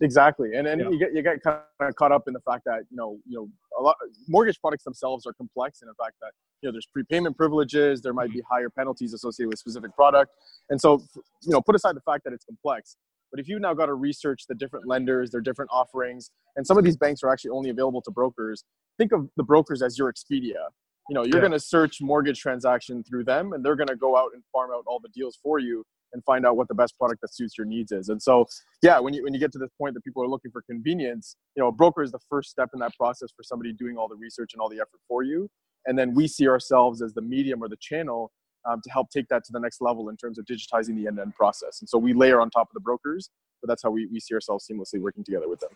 Exactly. 0.00 0.54
And 0.56 0.66
then 0.66 0.80
yeah. 0.80 0.88
you 0.90 0.98
get 0.98 1.14
you 1.14 1.22
get 1.22 1.42
kind 1.42 1.60
of 1.80 1.94
caught 1.94 2.10
up 2.10 2.24
in 2.26 2.34
the 2.34 2.40
fact 2.40 2.64
that, 2.64 2.80
you 2.90 2.96
know, 2.96 3.18
you 3.24 3.36
know, 3.36 3.48
a 3.78 3.82
lot 3.82 3.96
mortgage 4.28 4.60
products 4.60 4.84
themselves 4.84 5.26
are 5.26 5.32
complex 5.32 5.82
in 5.82 5.88
the 5.88 5.94
fact 5.94 6.14
that 6.20 6.32
you 6.60 6.68
know 6.68 6.72
there's 6.72 6.86
prepayment 6.86 7.36
privileges 7.36 8.00
there 8.00 8.12
might 8.12 8.30
be 8.30 8.38
mm-hmm. 8.38 8.54
higher 8.54 8.70
penalties 8.70 9.12
associated 9.12 9.48
with 9.48 9.58
specific 9.58 9.94
product 9.94 10.32
and 10.70 10.80
so 10.80 11.02
you 11.42 11.52
know 11.52 11.60
put 11.60 11.74
aside 11.74 11.96
the 11.96 12.00
fact 12.00 12.24
that 12.24 12.32
it's 12.32 12.44
complex 12.44 12.96
but 13.32 13.40
if 13.40 13.48
you 13.48 13.58
now 13.58 13.74
got 13.74 13.86
to 13.86 13.94
research 13.94 14.44
the 14.46 14.54
different 14.54 14.86
lenders, 14.86 15.30
their 15.30 15.40
different 15.40 15.70
offerings, 15.72 16.30
and 16.56 16.66
some 16.66 16.78
of 16.78 16.84
these 16.84 16.96
banks 16.96 17.22
are 17.22 17.32
actually 17.32 17.50
only 17.50 17.70
available 17.70 18.02
to 18.02 18.10
brokers, 18.10 18.64
think 18.98 19.10
of 19.10 19.28
the 19.36 19.42
brokers 19.42 19.82
as 19.82 19.98
your 19.98 20.12
Expedia. 20.12 20.60
You 21.08 21.14
know, 21.14 21.24
you're 21.24 21.36
yeah. 21.36 21.40
going 21.40 21.52
to 21.52 21.60
search 21.60 22.00
mortgage 22.00 22.38
transaction 22.38 23.02
through 23.02 23.24
them, 23.24 23.54
and 23.54 23.64
they're 23.64 23.74
going 23.74 23.88
to 23.88 23.96
go 23.96 24.16
out 24.16 24.30
and 24.34 24.42
farm 24.52 24.70
out 24.72 24.84
all 24.86 25.00
the 25.00 25.08
deals 25.08 25.38
for 25.42 25.58
you 25.58 25.82
and 26.12 26.22
find 26.24 26.46
out 26.46 26.56
what 26.56 26.68
the 26.68 26.74
best 26.74 26.96
product 26.98 27.22
that 27.22 27.34
suits 27.34 27.56
your 27.56 27.66
needs 27.66 27.90
is. 27.90 28.10
And 28.10 28.22
so, 28.22 28.46
yeah, 28.82 28.98
when 29.00 29.14
you 29.14 29.24
when 29.24 29.32
you 29.32 29.40
get 29.40 29.50
to 29.52 29.58
this 29.58 29.70
point 29.78 29.94
that 29.94 30.04
people 30.04 30.22
are 30.22 30.28
looking 30.28 30.50
for 30.50 30.62
convenience, 30.62 31.36
you 31.56 31.62
know, 31.62 31.68
a 31.68 31.72
broker 31.72 32.02
is 32.02 32.12
the 32.12 32.20
first 32.28 32.50
step 32.50 32.68
in 32.74 32.80
that 32.80 32.92
process 32.96 33.30
for 33.34 33.42
somebody 33.42 33.72
doing 33.72 33.96
all 33.96 34.08
the 34.08 34.14
research 34.16 34.52
and 34.52 34.60
all 34.60 34.68
the 34.68 34.76
effort 34.76 35.00
for 35.08 35.22
you. 35.22 35.48
And 35.86 35.98
then 35.98 36.14
we 36.14 36.28
see 36.28 36.46
ourselves 36.46 37.02
as 37.02 37.14
the 37.14 37.22
medium 37.22 37.62
or 37.62 37.68
the 37.68 37.78
channel 37.80 38.30
um, 38.68 38.80
to 38.82 38.90
help 38.90 39.10
take 39.10 39.28
that 39.28 39.44
to 39.44 39.52
the 39.52 39.60
next 39.60 39.80
level 39.80 40.08
in 40.08 40.16
terms 40.16 40.38
of 40.38 40.44
digitizing 40.44 40.96
the 40.96 41.06
end-to-end 41.06 41.34
process. 41.34 41.80
And 41.80 41.88
so 41.88 41.98
we 41.98 42.12
layer 42.12 42.40
on 42.40 42.50
top 42.50 42.68
of 42.68 42.74
the 42.74 42.80
brokers, 42.80 43.30
but 43.60 43.68
that's 43.68 43.82
how 43.82 43.90
we, 43.90 44.06
we 44.06 44.20
see 44.20 44.34
ourselves 44.34 44.68
seamlessly 44.70 45.00
working 45.00 45.24
together 45.24 45.48
with 45.48 45.60
them. 45.60 45.70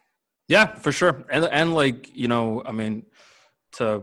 Yeah, 0.48 0.74
for 0.76 0.92
sure. 0.92 1.24
And, 1.30 1.44
and 1.46 1.74
like, 1.74 2.14
you 2.14 2.28
know, 2.28 2.62
I 2.64 2.72
mean, 2.72 3.04
to, 3.72 4.02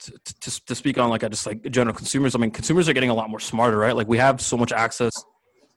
to, 0.00 0.12
to, 0.40 0.64
to 0.66 0.74
speak 0.74 0.98
on 0.98 1.10
like, 1.10 1.24
I 1.24 1.28
just 1.28 1.46
like 1.46 1.68
general 1.70 1.94
consumers, 1.94 2.34
I 2.34 2.38
mean, 2.38 2.50
consumers 2.50 2.88
are 2.88 2.92
getting 2.92 3.10
a 3.10 3.14
lot 3.14 3.28
more 3.28 3.40
smarter, 3.40 3.76
right? 3.76 3.96
Like 3.96 4.08
we 4.08 4.18
have 4.18 4.40
so 4.40 4.56
much 4.56 4.72
access. 4.72 5.12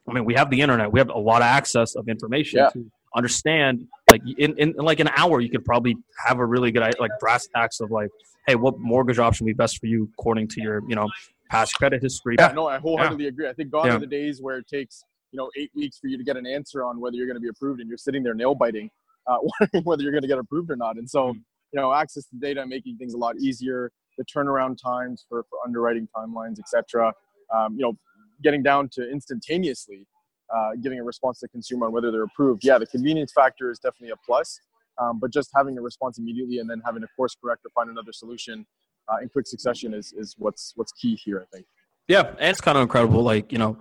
I 0.08 0.14
mean, 0.14 0.26
we 0.26 0.34
have 0.36 0.50
the 0.50 0.62
internet, 0.62 0.92
we 0.92 1.00
have 1.00 1.10
a 1.10 1.18
lot 1.18 1.42
of 1.42 1.46
access 1.46 1.96
of 1.96 2.08
information 2.08 2.60
yeah. 2.60 2.70
to 2.70 2.92
understand 3.16 3.88
like 4.10 4.22
in, 4.38 4.58
in, 4.58 4.70
in 4.70 4.86
like 4.86 5.00
an 5.00 5.10
hour, 5.16 5.40
you 5.40 5.50
could 5.50 5.66
probably 5.66 5.96
have 6.26 6.40
a 6.40 6.46
really 6.46 6.72
good, 6.72 6.84
like 7.00 7.12
brass 7.20 7.48
tacks 7.56 7.80
of 7.80 7.90
like, 7.90 8.10
Hey, 8.46 8.56
what 8.56 8.78
mortgage 8.78 9.20
option 9.20 9.46
would 9.46 9.52
be 9.52 9.54
best 9.54 9.80
for 9.80 9.86
you 9.86 10.10
according 10.20 10.50
to 10.50 10.62
your, 10.62 10.84
you 10.88 10.96
know, 10.96 11.10
past 11.54 11.76
credit 11.76 12.02
history. 12.02 12.36
Yeah, 12.40 12.52
no, 12.52 12.68
I 12.68 12.80
wholeheartedly 12.80 13.26
yeah. 13.26 13.30
agree. 13.30 13.50
I 13.50 13.54
think 13.54 13.72
gone 13.72 13.88
yeah. 13.88 13.96
are 13.96 14.00
the 14.00 14.08
days 14.08 14.42
where 14.42 14.58
it 14.58 14.68
takes 14.68 15.04
you 15.32 15.38
know 15.38 15.50
eight 15.58 15.72
weeks 15.76 15.98
for 16.00 16.08
you 16.08 16.18
to 16.18 16.24
get 16.24 16.38
an 16.38 16.46
answer 16.46 16.84
on 16.84 17.00
whether 17.00 17.16
you're 17.16 17.28
going 17.28 17.36
to 17.36 17.42
be 17.42 17.50
approved, 17.50 17.80
and 17.80 17.88
you're 17.88 17.98
sitting 17.98 18.24
there 18.24 18.34
nail 18.34 18.56
biting, 18.56 18.90
uh, 19.28 19.38
wondering 19.60 19.84
whether 19.84 20.04
you're 20.04 20.12
going 20.12 20.24
to 20.24 20.28
get 20.28 20.40
approved 20.40 20.72
or 20.72 20.76
not. 20.76 20.98
And 20.98 21.10
so, 21.10 21.30
mm-hmm. 21.30 21.40
you 21.74 21.82
know, 21.82 21.94
access 21.94 22.26
to 22.26 22.36
data, 22.38 22.66
making 22.66 22.98
things 22.98 23.14
a 23.14 23.18
lot 23.18 23.38
easier, 23.38 23.92
the 24.18 24.26
turnaround 24.26 24.78
times 24.82 25.26
for, 25.30 25.46
for 25.50 25.60
underwriting 25.66 26.08
timelines, 26.16 26.60
etc. 26.60 27.14
Um, 27.54 27.76
you 27.76 27.82
know, 27.82 27.94
getting 28.42 28.64
down 28.64 28.90
to 28.94 29.10
instantaneously 29.10 30.08
uh, 30.54 30.72
giving 30.82 31.00
a 31.00 31.04
response 31.04 31.40
to 31.40 31.46
the 31.46 31.50
consumer 31.50 31.88
on 31.88 31.92
whether 31.92 32.12
they're 32.12 32.24
approved. 32.24 32.64
Yeah, 32.64 32.78
the 32.78 32.86
convenience 32.86 33.32
factor 33.32 33.72
is 33.72 33.80
definitely 33.80 34.12
a 34.12 34.18
plus, 34.26 34.60
um, 35.02 35.20
but 35.20 35.32
just 35.32 35.50
having 35.56 35.78
a 35.78 35.82
response 35.82 36.20
immediately 36.20 36.60
and 36.60 36.70
then 36.70 36.82
having 36.86 37.02
to 37.02 37.08
course 37.16 37.36
correct 37.42 37.66
or 37.66 37.70
find 37.74 37.90
another 37.90 38.12
solution 38.12 38.66
uh, 39.12 39.18
in 39.22 39.30
quick 39.30 39.48
succession 39.48 39.94
is 39.94 40.14
is 40.14 40.36
what's 40.38 40.74
what's 40.76 40.92
key 40.94 41.16
here. 41.16 41.42
I 41.42 41.56
think. 41.56 41.66
Yeah, 42.08 42.30
and 42.40 42.50
it's 42.50 42.62
kind 42.62 42.78
of 42.78 42.82
incredible. 42.82 43.24
Like 43.24 43.52
you 43.52 43.58
know, 43.58 43.78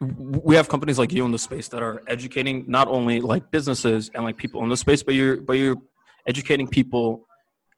we 0.00 0.56
have 0.56 0.68
companies 0.68 0.98
like 0.98 1.12
you 1.12 1.24
in 1.24 1.32
the 1.32 1.38
space 1.38 1.68
that 1.68 1.82
are 1.82 2.02
educating 2.08 2.64
not 2.68 2.88
only 2.88 3.20
like 3.20 3.50
businesses 3.50 4.10
and 4.14 4.24
like 4.24 4.36
people 4.36 4.62
in 4.62 4.68
the 4.68 4.76
space, 4.76 5.02
but 5.02 5.14
you're 5.14 5.40
but 5.40 5.54
you're 5.54 5.76
educating 6.26 6.66
people 6.66 7.26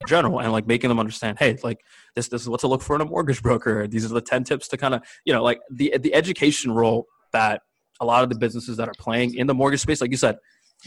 in 0.01 0.07
general 0.07 0.41
and 0.41 0.53
like 0.53 0.67
making 0.67 0.89
them 0.89 0.99
understand 0.99 1.39
hey 1.39 1.57
like 1.63 1.79
this 2.15 2.29
this 2.29 2.43
is 2.43 2.49
what 2.49 2.61
to 2.61 2.69
look 2.69 2.83
for 2.83 2.95
in 2.95 3.01
a 3.01 3.05
mortgage 3.05 3.43
broker 3.43 3.87
these 3.87 4.05
are 4.05 4.15
the 4.15 4.21
10 4.21 4.45
tips 4.45 4.69
to 4.69 4.77
kind 4.77 4.95
of 4.95 5.03
you 5.25 5.33
know 5.33 5.43
like 5.43 5.61
the 5.71 5.97
the 5.99 6.15
education 6.15 6.73
role 6.73 7.07
that 7.33 7.63
a 8.01 8.05
lot 8.05 8.23
of 8.23 8.29
the 8.29 8.39
businesses 8.39 8.77
that 8.77 8.89
are 8.89 8.95
playing 8.99 9.35
in 9.35 9.47
the 9.47 9.55
mortgage 9.55 9.81
space 9.81 10.01
like 10.01 10.11
you 10.11 10.17
said 10.17 10.37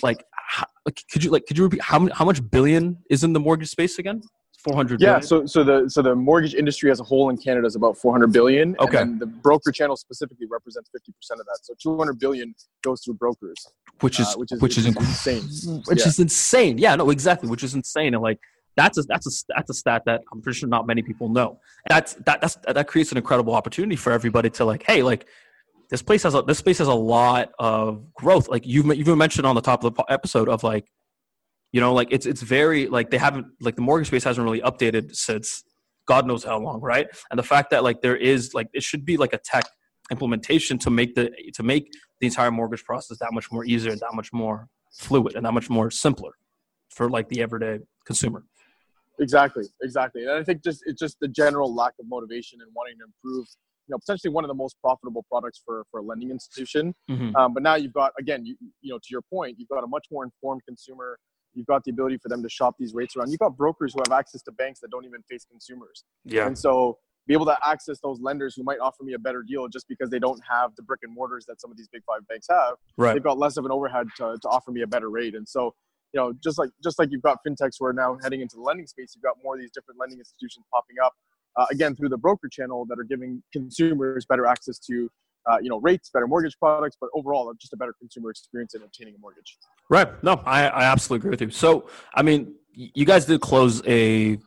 like 0.04 0.24
how, 0.32 0.66
could 1.12 1.24
you 1.24 1.32
like 1.32 1.46
could 1.48 1.58
you 1.58 1.64
repeat 1.64 1.82
how, 1.82 2.08
how 2.14 2.24
much 2.24 2.48
billion 2.52 2.98
is 3.10 3.24
in 3.24 3.34
the 3.34 3.40
mortgage 3.40 3.70
space 3.70 3.98
again 3.98 4.22
400 4.64 5.02
yeah 5.02 5.20
so 5.20 5.46
so 5.46 5.64
the 5.64 5.90
so 5.90 6.02
the 6.02 6.14
mortgage 6.14 6.54
industry 6.54 6.92
as 6.92 7.00
a 7.00 7.04
whole 7.04 7.30
in 7.30 7.38
canada 7.38 7.66
is 7.66 7.76
about 7.76 7.98
400 7.98 8.32
billion. 8.32 8.76
Okay. 8.80 8.98
and 8.98 9.20
the 9.20 9.26
broker 9.26 9.72
channel 9.72 9.96
specifically 9.96 10.48
represents 10.50 10.90
50% 10.96 11.40
of 11.40 11.46
that. 11.46 11.60
So 11.64 11.74
200 11.82 12.20
billion 12.20 12.54
goes 12.84 13.02
through 13.04 13.16
brokers 13.16 13.56
which 14.02 14.20
is 14.20 14.28
uh, 14.28 14.38
which 14.38 14.52
is 14.52 14.62
which 14.62 14.78
is, 14.78 14.86
insane. 14.86 15.82
which 15.86 16.00
yeah. 16.00 16.08
is 16.08 16.20
insane. 16.20 16.78
Yeah 16.78 16.96
no 16.96 17.10
exactly 17.10 17.50
which 17.50 17.64
is 17.64 17.74
insane. 17.74 18.14
And 18.14 18.24
like 18.24 18.40
that's 18.76 18.98
a 18.98 19.04
that's 19.04 19.28
a 19.28 19.54
that's 19.56 19.70
a 19.70 19.74
stat 19.74 20.04
that 20.06 20.22
I'm 20.32 20.42
pretty 20.42 20.60
sure 20.60 20.70
not 20.70 20.88
many 20.88 21.02
people 21.02 21.30
know. 21.30 21.60
That's 21.88 22.14
that 22.26 22.42
that's 22.42 22.58
that 22.68 22.88
creates 22.88 23.12
an 23.12 23.18
incredible 23.18 23.54
opportunity 23.54 23.96
for 23.96 24.12
everybody 24.12 24.50
to 24.52 24.66
like, 24.66 24.84
hey, 24.84 25.04
like 25.04 25.28
this 25.90 26.02
place 26.02 26.24
has 26.24 26.36
a 26.36 26.42
this 26.44 26.60
space 26.60 26.78
has 26.78 26.88
a 26.88 26.94
lot 26.94 27.52
of 27.60 28.14
growth. 28.14 28.48
Like 28.48 28.66
you've 28.66 28.86
you've 28.96 29.18
mentioned 29.18 29.46
on 29.46 29.56
the 29.56 29.62
top 29.62 29.84
of 29.84 29.96
the 29.96 30.04
episode 30.10 30.48
of 30.48 30.64
like 30.64 30.86
you 31.72 31.82
know, 31.82 31.94
like 31.94 32.08
it's 32.12 32.26
it's 32.26 32.42
very 32.42 32.88
like 32.88 33.12
they 33.12 33.18
haven't 33.18 33.48
like 33.62 33.76
the 33.76 33.82
mortgage 33.82 34.08
space 34.08 34.24
hasn't 34.24 34.44
really 34.44 34.62
updated 34.62 35.16
since 35.16 35.64
God 36.08 36.26
knows 36.26 36.44
how 36.44 36.58
long, 36.58 36.82
right? 36.82 37.08
And 37.30 37.38
the 37.38 37.44
fact 37.44 37.70
that 37.70 37.84
like 37.84 38.02
there 38.02 38.18
is 38.18 38.54
like 38.54 38.68
it 38.74 38.84
should 38.84 39.06
be 39.06 39.18
like 39.18 39.34
a 39.34 39.38
tech 39.38 39.66
implementation 40.12 40.80
to 40.80 40.90
make 40.90 41.14
the 41.14 41.32
to 41.54 41.64
make 41.64 41.92
the 42.20 42.28
entire 42.28 42.52
mortgage 42.52 42.84
process 42.84 43.20
that 43.20 43.30
much 43.32 43.52
more 43.52 43.66
easier, 43.66 43.92
and 43.92 44.02
that 44.02 44.14
much 44.14 44.34
more 44.34 44.68
fluid, 44.92 45.36
and 45.36 45.46
that 45.46 45.54
much 45.54 45.70
more 45.70 45.92
simpler 45.92 46.32
for 46.90 47.10
like 47.10 47.30
the 47.30 47.42
everyday 47.42 47.80
consumer. 48.06 48.44
Exactly, 49.20 49.66
exactly, 49.84 50.24
and 50.24 50.32
I 50.32 50.44
think 50.44 50.64
just 50.64 50.82
it's 50.88 51.00
just 51.00 51.18
the 51.22 51.28
general 51.28 51.74
lack 51.76 51.94
of 52.00 52.08
motivation 52.08 52.60
and 52.62 52.72
wanting 52.74 52.98
to 52.98 53.06
improve. 53.06 53.46
You 53.88 53.94
know, 53.94 54.00
potentially 54.00 54.32
one 54.32 54.44
of 54.44 54.50
the 54.50 54.56
most 54.56 54.76
profitable 54.82 55.26
products 55.32 55.62
for 55.66 55.84
for 55.90 56.00
a 56.00 56.04
lending 56.04 56.30
institution. 56.30 56.94
Mm-hmm. 57.10 57.36
Um, 57.36 57.54
but 57.56 57.64
now 57.64 57.76
you've 57.76 57.94
got 57.94 58.14
again, 58.20 58.46
you, 58.46 58.56
you 58.82 58.92
know, 58.92 58.98
to 58.98 59.08
your 59.10 59.22
point, 59.34 59.56
you've 59.58 59.70
got 59.70 59.84
a 59.84 59.88
much 59.88 60.06
more 60.12 60.24
informed 60.24 60.62
consumer 60.68 61.18
You've 61.54 61.68
got 61.68 61.84
the 61.84 61.92
ability 61.92 62.18
for 62.18 62.30
them 62.30 62.44
to 62.44 62.50
shop 62.50 62.76
these 62.80 62.94
rates 62.94 63.16
around. 63.16 63.32
You've 63.32 63.40
got 63.40 63.58
brokers 63.58 63.94
who 63.94 64.02
have 64.08 64.18
access 64.18 64.42
to 64.44 64.52
banks 64.52 64.80
that 64.82 64.92
don't 64.92 65.06
even 65.06 65.22
face 65.30 65.46
consumers. 65.50 66.04
Yeah. 66.26 66.48
And 66.48 66.58
so 66.58 66.98
be 67.28 67.34
able 67.34 67.46
to 67.46 67.58
access 67.64 68.00
those 68.02 68.20
lenders 68.20 68.56
who 68.56 68.64
might 68.64 68.80
offer 68.80 69.04
me 69.04 69.14
a 69.14 69.20
better 69.20 69.44
deal 69.44 69.68
just 69.68 69.88
because 69.88 70.10
they 70.10 70.20
don't 70.20 70.42
have 70.50 70.72
the 70.76 70.84
brick 70.84 71.02
and 71.04 71.14
mortars 71.14 71.46
that 71.48 71.62
some 71.62 71.70
of 71.70 71.78
these 71.78 71.88
big 71.92 72.02
five 72.06 72.28
banks 72.28 72.48
have. 72.50 72.76
Right. 72.98 73.14
They've 73.14 73.24
got 73.24 73.38
less 73.38 73.58
of 73.58 73.66
an 73.66 73.72
overhead 73.72 74.08
to, 74.18 74.38
to 74.42 74.48
offer 74.50 74.72
me 74.72 74.82
a 74.82 74.88
better 74.88 75.10
rate. 75.10 75.36
And 75.36 75.48
so, 75.48 75.76
you 76.12 76.20
know, 76.20 76.34
just 76.44 76.58
like 76.58 76.72
just 76.84 76.98
like 76.98 77.10
you've 77.12 77.22
got 77.22 77.38
fintechs 77.48 77.76
who 77.80 77.86
are 77.86 77.94
now 77.94 78.18
heading 78.24 78.42
into 78.42 78.56
the 78.56 78.64
lending 78.64 78.88
space, 78.88 79.14
you've 79.16 79.24
got 79.24 79.36
more 79.44 79.56
of 79.56 79.62
these 79.62 79.70
different 79.72 80.00
lending 80.00 80.18
institutions 80.18 80.66
popping 80.74 80.96
up. 81.04 81.14
Uh, 81.56 81.66
again, 81.72 81.96
through 81.96 82.10
the 82.10 82.18
broker 82.18 82.48
channel 82.52 82.86
that 82.88 82.98
are 82.98 83.04
giving 83.04 83.44
consumers 83.54 84.26
better 84.26 84.48
access 84.48 84.80
to 84.80 85.10
uh, 85.50 85.58
you 85.62 85.70
know, 85.70 85.80
rates, 85.80 86.10
better 86.14 86.28
mortgage 86.28 86.58
products, 86.60 86.98
but 87.00 87.10
overall, 87.14 87.52
just 87.60 87.74
a 87.74 87.78
better 87.78 87.94
consumer 88.00 88.30
experience 88.30 88.76
in 88.76 88.82
obtaining 88.82 89.16
a 89.16 89.18
mortgage. 89.20 89.58
Right. 89.90 90.24
No, 90.24 90.42
I, 90.46 90.68
I 90.68 90.84
absolutely 90.84 91.22
agree 91.22 91.32
with 91.32 91.42
you. 91.42 91.50
So, 91.52 91.90
I 92.14 92.22
mean, 92.22 92.56
you 92.74 93.06
guys 93.06 93.26
did 93.26 93.42
close 93.42 93.82
a 93.88 94.38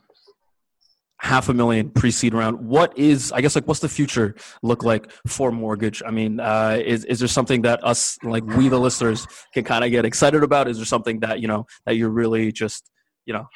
half 1.19 1.47
a 1.47 1.53
million 1.53 1.89
pre-seed 1.89 2.33
round. 2.33 2.59
What 2.59 2.97
is, 2.97 3.31
I 3.31 3.41
guess, 3.41 3.55
like, 3.55 3.65
what's 3.65 3.79
the 3.79 3.89
future 3.89 4.35
look 4.61 4.83
like 4.83 5.09
for 5.27 5.51
mortgage? 5.51 6.03
I 6.05 6.11
mean, 6.11 6.39
uh, 6.39 6.79
is 6.83 7.05
is 7.05 7.19
there 7.19 7.27
something 7.27 7.61
that 7.63 7.83
us, 7.83 8.17
like 8.23 8.45
we 8.45 8.67
the 8.69 8.79
listeners, 8.79 9.25
can 9.53 9.63
kind 9.63 9.83
of 9.83 9.91
get 9.91 10.05
excited 10.05 10.43
about? 10.43 10.67
Is 10.67 10.77
there 10.77 10.85
something 10.85 11.21
that 11.21 11.39
you 11.39 11.47
know 11.47 11.65
that 11.85 11.95
you're 11.95 12.09
really 12.09 12.51
just, 12.51 12.89
you 13.25 13.33
know, 13.33 13.47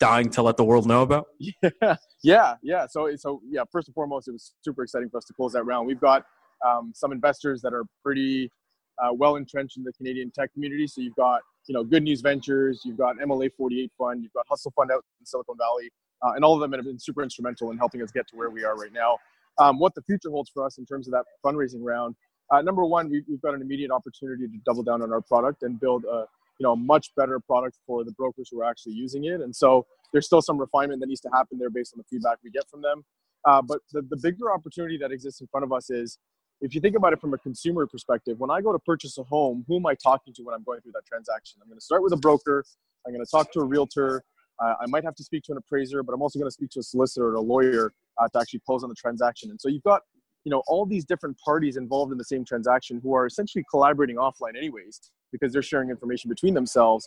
dying 0.00 0.28
to 0.30 0.42
let 0.42 0.56
the 0.56 0.64
world 0.64 0.86
know 0.86 1.02
about? 1.02 1.26
Yeah, 1.38 1.96
yeah, 2.22 2.54
yeah. 2.62 2.86
So, 2.86 3.10
so 3.16 3.40
yeah. 3.48 3.62
First 3.72 3.88
and 3.88 3.94
foremost, 3.94 4.28
it 4.28 4.32
was 4.32 4.54
super 4.62 4.82
exciting 4.82 5.08
for 5.08 5.18
us 5.18 5.24
to 5.24 5.32
close 5.32 5.52
that 5.52 5.64
round. 5.64 5.86
We've 5.86 6.00
got 6.00 6.24
um, 6.64 6.92
some 6.94 7.12
investors 7.12 7.60
that 7.62 7.72
are 7.72 7.84
pretty 8.02 8.50
uh, 8.98 9.12
well 9.12 9.36
entrenched 9.36 9.76
in 9.76 9.84
the 9.84 9.92
Canadian 9.92 10.30
tech 10.30 10.52
community. 10.52 10.86
So 10.86 11.00
you've 11.00 11.16
got 11.16 11.40
you 11.66 11.74
know 11.74 11.84
Good 11.84 12.02
News 12.02 12.20
Ventures, 12.20 12.82
you've 12.84 12.98
got 12.98 13.16
MLA 13.18 13.50
48 13.56 13.92
Fund, 13.98 14.22
you've 14.22 14.32
got 14.32 14.46
Hustle 14.48 14.72
Fund 14.76 14.90
out 14.90 15.04
in 15.20 15.26
Silicon 15.26 15.56
Valley, 15.58 15.90
uh, 16.22 16.32
and 16.34 16.44
all 16.44 16.54
of 16.54 16.60
them 16.60 16.72
have 16.72 16.84
been 16.84 16.98
super 16.98 17.22
instrumental 17.22 17.70
in 17.70 17.78
helping 17.78 18.02
us 18.02 18.10
get 18.10 18.26
to 18.28 18.36
where 18.36 18.50
we 18.50 18.64
are 18.64 18.76
right 18.76 18.92
now. 18.92 19.18
Um, 19.58 19.78
what 19.78 19.94
the 19.94 20.02
future 20.02 20.30
holds 20.30 20.50
for 20.50 20.64
us 20.64 20.78
in 20.78 20.86
terms 20.86 21.06
of 21.06 21.12
that 21.12 21.24
fundraising 21.44 21.80
round. 21.82 22.16
Uh, 22.50 22.60
number 22.60 22.84
one, 22.84 23.08
we, 23.08 23.22
have 23.30 23.40
got 23.40 23.54
an 23.54 23.62
immediate 23.62 23.90
opportunity 23.90 24.46
to 24.46 24.58
double 24.66 24.82
down 24.82 25.00
on 25.00 25.12
our 25.12 25.20
product 25.20 25.62
and 25.62 25.80
build 25.80 26.04
a, 26.04 26.26
you 26.58 26.64
know 26.64 26.72
a 26.72 26.76
much 26.76 27.14
better 27.16 27.40
product 27.40 27.78
for 27.86 28.04
the 28.04 28.12
brokers 28.12 28.48
who 28.50 28.60
are 28.60 28.68
actually 28.68 28.92
using 28.92 29.24
it. 29.24 29.40
And 29.40 29.54
so 29.54 29.86
there's 30.12 30.26
still 30.26 30.42
some 30.42 30.58
refinement 30.58 31.00
that 31.00 31.06
needs 31.08 31.20
to 31.22 31.30
happen 31.32 31.58
there 31.58 31.70
based 31.70 31.94
on 31.94 31.98
the 31.98 32.04
feedback 32.04 32.38
we 32.44 32.50
get 32.50 32.68
from 32.68 32.82
them. 32.82 33.04
Uh, 33.44 33.60
but 33.60 33.80
the, 33.92 34.02
the 34.02 34.16
bigger 34.16 34.52
opportunity 34.52 34.96
that 34.98 35.12
exists 35.12 35.40
in 35.40 35.46
front 35.48 35.64
of 35.64 35.72
us 35.72 35.90
is 35.90 36.18
if 36.64 36.74
you 36.74 36.80
think 36.80 36.96
about 36.96 37.12
it 37.12 37.20
from 37.20 37.34
a 37.34 37.38
consumer 37.38 37.86
perspective, 37.86 38.40
when 38.40 38.50
I 38.50 38.62
go 38.62 38.72
to 38.72 38.78
purchase 38.78 39.18
a 39.18 39.22
home, 39.22 39.66
who 39.68 39.76
am 39.76 39.84
I 39.84 39.94
talking 39.94 40.32
to 40.32 40.42
when 40.42 40.54
I'm 40.54 40.62
going 40.62 40.80
through 40.80 40.92
that 40.92 41.04
transaction? 41.04 41.60
I'm 41.62 41.68
going 41.68 41.78
to 41.78 41.84
start 41.84 42.02
with 42.02 42.14
a 42.14 42.16
broker. 42.16 42.64
I'm 43.06 43.12
going 43.12 43.24
to 43.24 43.30
talk 43.30 43.52
to 43.52 43.60
a 43.60 43.64
realtor. 43.64 44.24
Uh, 44.62 44.72
I 44.80 44.86
might 44.86 45.04
have 45.04 45.14
to 45.16 45.22
speak 45.22 45.42
to 45.44 45.52
an 45.52 45.58
appraiser, 45.58 46.02
but 46.02 46.14
I'm 46.14 46.22
also 46.22 46.38
going 46.38 46.48
to 46.48 46.54
speak 46.54 46.70
to 46.70 46.80
a 46.80 46.82
solicitor 46.82 47.28
or 47.28 47.34
a 47.34 47.40
lawyer 47.42 47.92
uh, 48.18 48.28
to 48.28 48.40
actually 48.40 48.62
close 48.64 48.82
on 48.82 48.88
the 48.88 48.94
transaction. 48.94 49.50
And 49.50 49.60
so 49.60 49.68
you've 49.68 49.82
got, 49.82 50.00
you 50.44 50.50
know, 50.50 50.62
all 50.66 50.86
these 50.86 51.04
different 51.04 51.36
parties 51.44 51.76
involved 51.76 52.12
in 52.12 52.18
the 52.18 52.24
same 52.24 52.46
transaction 52.46 52.98
who 53.02 53.14
are 53.14 53.26
essentially 53.26 53.62
collaborating 53.70 54.16
offline 54.16 54.56
anyways 54.56 55.02
because 55.32 55.52
they're 55.52 55.62
sharing 55.62 55.90
information 55.90 56.30
between 56.30 56.54
themselves. 56.54 57.06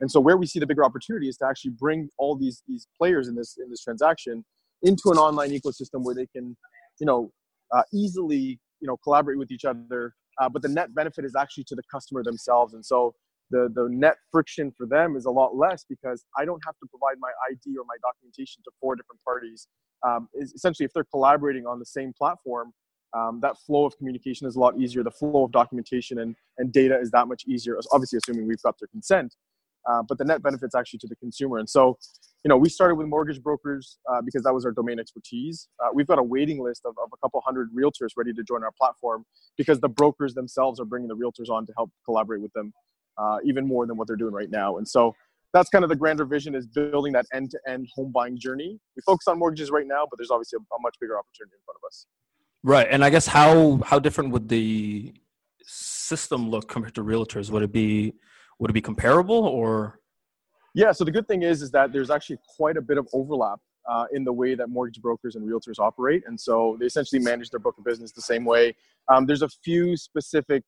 And 0.00 0.10
so 0.10 0.20
where 0.20 0.36
we 0.36 0.44
see 0.44 0.58
the 0.58 0.66
bigger 0.66 0.84
opportunity 0.84 1.30
is 1.30 1.38
to 1.38 1.46
actually 1.46 1.70
bring 1.70 2.10
all 2.18 2.36
these 2.36 2.62
these 2.68 2.86
players 2.98 3.28
in 3.28 3.34
this 3.34 3.56
in 3.56 3.70
this 3.70 3.82
transaction 3.82 4.44
into 4.82 5.10
an 5.10 5.16
online 5.16 5.50
ecosystem 5.50 6.04
where 6.04 6.14
they 6.14 6.26
can, 6.26 6.54
you 7.00 7.06
know, 7.06 7.32
uh, 7.72 7.82
easily 7.94 8.60
you 8.80 8.86
know 8.86 8.96
collaborate 8.96 9.38
with 9.38 9.50
each 9.50 9.64
other. 9.64 10.14
Uh, 10.40 10.48
but 10.48 10.60
the 10.60 10.68
net 10.68 10.94
benefit 10.94 11.24
is 11.24 11.34
actually 11.34 11.64
to 11.64 11.74
the 11.74 11.82
customer 11.90 12.22
themselves. 12.22 12.74
And 12.74 12.84
so 12.84 13.14
the 13.50 13.70
the 13.74 13.88
net 13.90 14.16
friction 14.30 14.72
for 14.76 14.86
them 14.86 15.16
is 15.16 15.24
a 15.24 15.30
lot 15.30 15.56
less 15.56 15.84
because 15.88 16.24
I 16.36 16.44
don't 16.44 16.62
have 16.64 16.76
to 16.78 16.86
provide 16.88 17.16
my 17.20 17.30
ID 17.50 17.76
or 17.78 17.84
my 17.86 17.96
documentation 18.02 18.62
to 18.64 18.70
four 18.80 18.96
different 18.96 19.20
parties. 19.24 19.68
Um, 20.06 20.28
is 20.34 20.52
essentially 20.52 20.84
if 20.84 20.92
they're 20.92 21.04
collaborating 21.04 21.66
on 21.66 21.78
the 21.78 21.86
same 21.86 22.12
platform, 22.16 22.72
um, 23.16 23.40
that 23.40 23.56
flow 23.58 23.86
of 23.86 23.96
communication 23.96 24.46
is 24.46 24.56
a 24.56 24.60
lot 24.60 24.78
easier. 24.78 25.02
The 25.02 25.10
flow 25.10 25.44
of 25.44 25.52
documentation 25.52 26.18
and, 26.18 26.36
and 26.58 26.72
data 26.72 26.98
is 27.00 27.10
that 27.12 27.28
much 27.28 27.44
easier, 27.46 27.78
obviously 27.92 28.18
assuming 28.18 28.46
we've 28.46 28.62
got 28.62 28.78
their 28.78 28.88
consent. 28.88 29.34
Uh, 29.88 30.02
but 30.08 30.18
the 30.18 30.24
net 30.24 30.42
benefits 30.42 30.74
actually 30.74 30.98
to 30.98 31.06
the 31.06 31.16
consumer. 31.16 31.58
And 31.58 31.68
so, 31.68 31.96
you 32.44 32.48
know, 32.48 32.56
we 32.56 32.68
started 32.68 32.96
with 32.96 33.06
mortgage 33.06 33.42
brokers 33.42 33.98
uh, 34.10 34.20
because 34.24 34.42
that 34.42 34.52
was 34.52 34.64
our 34.64 34.72
domain 34.72 34.98
expertise. 34.98 35.68
Uh, 35.82 35.88
we've 35.94 36.06
got 36.06 36.18
a 36.18 36.22
waiting 36.22 36.62
list 36.62 36.82
of, 36.84 36.94
of 37.02 37.10
a 37.12 37.16
couple 37.18 37.40
hundred 37.44 37.68
realtors 37.72 38.10
ready 38.16 38.32
to 38.32 38.42
join 38.42 38.64
our 38.64 38.72
platform 38.78 39.24
because 39.56 39.80
the 39.80 39.88
brokers 39.88 40.34
themselves 40.34 40.80
are 40.80 40.84
bringing 40.84 41.08
the 41.08 41.16
realtors 41.16 41.50
on 41.50 41.66
to 41.66 41.72
help 41.76 41.90
collaborate 42.04 42.40
with 42.40 42.52
them 42.52 42.72
uh, 43.18 43.38
even 43.44 43.66
more 43.66 43.86
than 43.86 43.96
what 43.96 44.06
they're 44.08 44.16
doing 44.16 44.34
right 44.34 44.50
now. 44.50 44.78
And 44.78 44.86
so 44.86 45.14
that's 45.52 45.70
kind 45.70 45.84
of 45.84 45.88
the 45.88 45.96
grander 45.96 46.24
vision 46.24 46.54
is 46.54 46.66
building 46.66 47.12
that 47.12 47.26
end-to-end 47.32 47.88
home 47.94 48.12
buying 48.12 48.38
journey. 48.38 48.78
We 48.96 49.02
focus 49.06 49.26
on 49.28 49.38
mortgages 49.38 49.70
right 49.70 49.86
now, 49.86 50.06
but 50.10 50.18
there's 50.18 50.30
obviously 50.30 50.58
a, 50.58 50.74
a 50.74 50.80
much 50.80 50.96
bigger 51.00 51.18
opportunity 51.18 51.54
in 51.54 51.64
front 51.64 51.78
of 51.82 51.86
us. 51.86 52.06
Right, 52.62 52.88
and 52.90 53.04
I 53.04 53.10
guess 53.10 53.26
how 53.26 53.80
how 53.84 53.98
different 54.00 54.32
would 54.32 54.48
the 54.48 55.14
system 55.62 56.50
look 56.50 56.68
compared 56.68 56.94
to 56.96 57.04
realtors? 57.04 57.50
Would 57.50 57.62
it 57.62 57.72
be 57.72 58.14
would 58.58 58.70
it 58.70 58.74
be 58.74 58.80
comparable 58.80 59.44
or? 59.46 60.00
Yeah, 60.74 60.92
so 60.92 61.04
the 61.04 61.10
good 61.10 61.26
thing 61.26 61.42
is 61.42 61.62
is 61.62 61.70
that 61.70 61.92
there's 61.92 62.10
actually 62.10 62.38
quite 62.56 62.76
a 62.76 62.82
bit 62.82 62.98
of 62.98 63.08
overlap 63.12 63.60
uh, 63.88 64.06
in 64.12 64.24
the 64.24 64.32
way 64.32 64.54
that 64.54 64.68
mortgage 64.68 65.00
brokers 65.00 65.36
and 65.36 65.48
realtors 65.48 65.78
operate, 65.78 66.22
and 66.26 66.38
so 66.38 66.76
they 66.78 66.86
essentially 66.86 67.20
manage 67.20 67.50
their 67.50 67.60
book 67.60 67.78
of 67.78 67.84
business 67.84 68.12
the 68.12 68.20
same 68.20 68.44
way. 68.44 68.74
Um, 69.08 69.26
there's 69.26 69.42
a 69.42 69.48
few 69.48 69.96
specific 69.96 70.64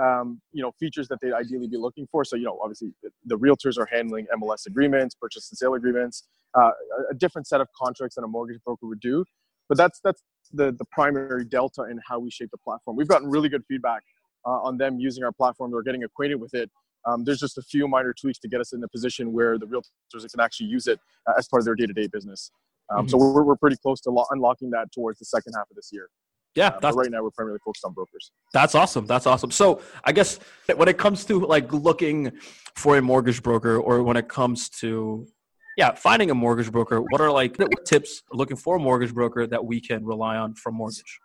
um, 0.00 0.40
you 0.52 0.62
know 0.62 0.72
features 0.78 1.08
that 1.08 1.18
they'd 1.20 1.32
ideally 1.32 1.68
be 1.68 1.76
looking 1.76 2.06
for. 2.10 2.24
So 2.24 2.36
you 2.36 2.44
know, 2.44 2.58
obviously 2.62 2.92
the 3.24 3.38
realtors 3.38 3.78
are 3.78 3.86
handling 3.90 4.26
MLS 4.38 4.66
agreements, 4.66 5.14
purchase 5.14 5.50
and 5.50 5.58
sale 5.58 5.74
agreements, 5.74 6.24
uh, 6.54 6.70
a 7.10 7.14
different 7.14 7.46
set 7.46 7.60
of 7.60 7.68
contracts 7.76 8.14
than 8.16 8.24
a 8.24 8.28
mortgage 8.28 8.60
broker 8.64 8.86
would 8.86 9.00
do. 9.00 9.24
But 9.68 9.78
that's 9.78 10.00
that's 10.02 10.22
the 10.52 10.72
the 10.72 10.84
primary 10.90 11.44
delta 11.44 11.82
in 11.84 11.98
how 12.08 12.18
we 12.18 12.30
shape 12.30 12.50
the 12.50 12.58
platform. 12.58 12.96
We've 12.96 13.08
gotten 13.08 13.28
really 13.28 13.48
good 13.48 13.64
feedback 13.68 14.02
uh, 14.46 14.50
on 14.50 14.78
them 14.78 14.98
using 14.98 15.24
our 15.24 15.32
platform. 15.32 15.70
They're 15.70 15.82
getting 15.82 16.04
acquainted 16.04 16.36
with 16.36 16.54
it. 16.54 16.70
Um, 17.06 17.24
there's 17.24 17.40
just 17.40 17.58
a 17.58 17.62
few 17.62 17.88
minor 17.88 18.14
tweaks 18.18 18.38
to 18.40 18.48
get 18.48 18.60
us 18.60 18.72
in 18.72 18.82
a 18.84 18.88
position 18.88 19.32
where 19.32 19.58
the 19.58 19.66
realtors 19.66 20.30
can 20.30 20.40
actually 20.40 20.66
use 20.66 20.86
it 20.86 20.98
uh, 21.26 21.32
as 21.38 21.48
part 21.48 21.60
of 21.60 21.64
their 21.64 21.74
day-to-day 21.74 22.08
business. 22.08 22.50
Um, 22.90 23.00
mm-hmm. 23.00 23.08
So 23.08 23.18
we're, 23.18 23.42
we're 23.42 23.56
pretty 23.56 23.76
close 23.76 24.00
to 24.02 24.10
lo- 24.10 24.26
unlocking 24.30 24.70
that 24.70 24.92
towards 24.92 25.18
the 25.18 25.24
second 25.24 25.54
half 25.56 25.70
of 25.70 25.76
this 25.76 25.90
year. 25.92 26.08
Yeah, 26.56 26.76
uh, 26.82 26.92
right 26.92 27.10
now 27.10 27.22
we're 27.22 27.30
primarily 27.30 27.60
focused 27.64 27.84
on 27.84 27.92
brokers. 27.92 28.32
That's 28.52 28.74
awesome. 28.74 29.06
That's 29.06 29.26
awesome. 29.26 29.52
So 29.52 29.82
I 30.02 30.10
guess 30.10 30.40
when 30.74 30.88
it 30.88 30.98
comes 30.98 31.24
to 31.26 31.46
like 31.46 31.72
looking 31.72 32.32
for 32.74 32.98
a 32.98 33.02
mortgage 33.02 33.42
broker, 33.42 33.78
or 33.78 34.02
when 34.02 34.16
it 34.16 34.28
comes 34.28 34.68
to 34.80 35.28
yeah 35.76 35.92
finding 35.94 36.32
a 36.32 36.34
mortgage 36.34 36.72
broker, 36.72 37.00
what 37.00 37.20
are 37.20 37.30
like 37.30 37.56
tips 37.86 38.22
looking 38.32 38.56
for 38.56 38.76
a 38.76 38.78
mortgage 38.80 39.14
broker 39.14 39.46
that 39.46 39.64
we 39.64 39.80
can 39.80 40.04
rely 40.04 40.36
on 40.36 40.54
from 40.54 40.74
mortgage? 40.74 41.20